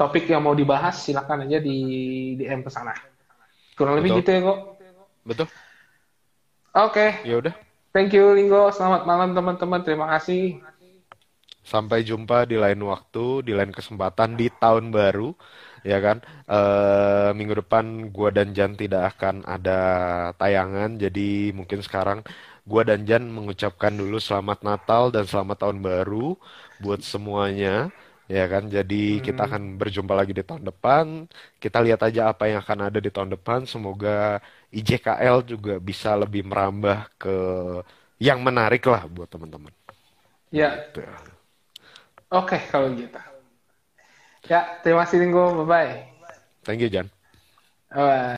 topik 0.00 0.24
yang 0.24 0.40
mau 0.40 0.56
dibahas 0.56 0.96
silakan 1.04 1.44
aja 1.44 1.60
di 1.60 1.76
DM 2.40 2.64
ke 2.64 2.72
sana. 2.72 2.96
Kurang 3.76 4.00
lebih 4.00 4.16
Betul. 4.16 4.20
gitu 4.24 4.30
ya 4.32 4.40
kok. 4.40 4.58
Betul. 5.28 5.46
Oke, 6.72 7.06
Ya 7.28 7.36
udah. 7.36 7.54
Thank 7.92 8.10
you 8.16 8.32
Linggo. 8.34 8.72
Selamat 8.72 9.04
malam 9.04 9.36
teman-teman. 9.36 9.80
Terima 9.84 10.08
kasih. 10.16 10.58
Sampai 11.62 12.02
jumpa 12.02 12.42
di 12.42 12.58
lain 12.58 12.82
waktu, 12.82 13.46
di 13.46 13.54
lain 13.54 13.70
kesempatan 13.70 14.34
di 14.34 14.50
tahun 14.50 14.90
baru, 14.90 15.30
ya 15.86 16.02
kan? 16.02 16.18
Eh 16.50 17.30
minggu 17.38 17.62
depan 17.62 18.10
gua 18.10 18.34
dan 18.34 18.50
Jan 18.50 18.74
tidak 18.74 19.14
akan 19.14 19.46
ada 19.46 19.80
tayangan, 20.34 20.98
jadi 20.98 21.54
mungkin 21.54 21.78
sekarang 21.86 22.26
gua 22.66 22.82
dan 22.82 23.06
Jan 23.06 23.30
mengucapkan 23.30 23.94
dulu 23.94 24.18
selamat 24.18 24.66
Natal 24.66 25.14
dan 25.14 25.22
selamat 25.22 25.62
tahun 25.62 25.78
baru 25.86 26.34
buat 26.82 26.98
semuanya, 27.06 27.94
ya 28.36 28.42
kan? 28.52 28.62
Jadi 28.76 28.94
kita 29.26 29.40
akan 29.48 29.62
berjumpa 29.80 30.12
lagi 30.20 30.32
di 30.38 30.42
tahun 30.48 30.62
depan. 30.70 31.06
Kita 31.62 31.78
lihat 31.84 32.00
aja 32.06 32.20
apa 32.30 32.42
yang 32.50 32.58
akan 32.64 32.78
ada 32.88 32.98
di 33.04 33.10
tahun 33.14 33.30
depan. 33.34 33.60
Semoga 33.72 34.10
IJKL 34.76 35.36
juga 35.52 35.72
bisa 35.88 36.08
lebih 36.22 36.42
merambah 36.50 36.96
ke 37.20 37.28
yang 38.26 38.38
menarik 38.46 38.82
lah 38.92 39.02
buat 39.14 39.28
teman-teman. 39.32 39.72
Ya, 40.52 40.84
Tuh. 40.92 41.32
oke 42.30 42.58
kalau 42.70 42.88
gitu. 42.98 43.18
Ya, 44.50 44.78
terima 44.82 45.06
kasih 45.06 45.18
Linggo. 45.22 45.64
Bye-bye. 45.64 46.12
Thank 46.64 46.80
you, 46.80 46.88
Jan. 46.88 47.10
Bye. 47.90 48.30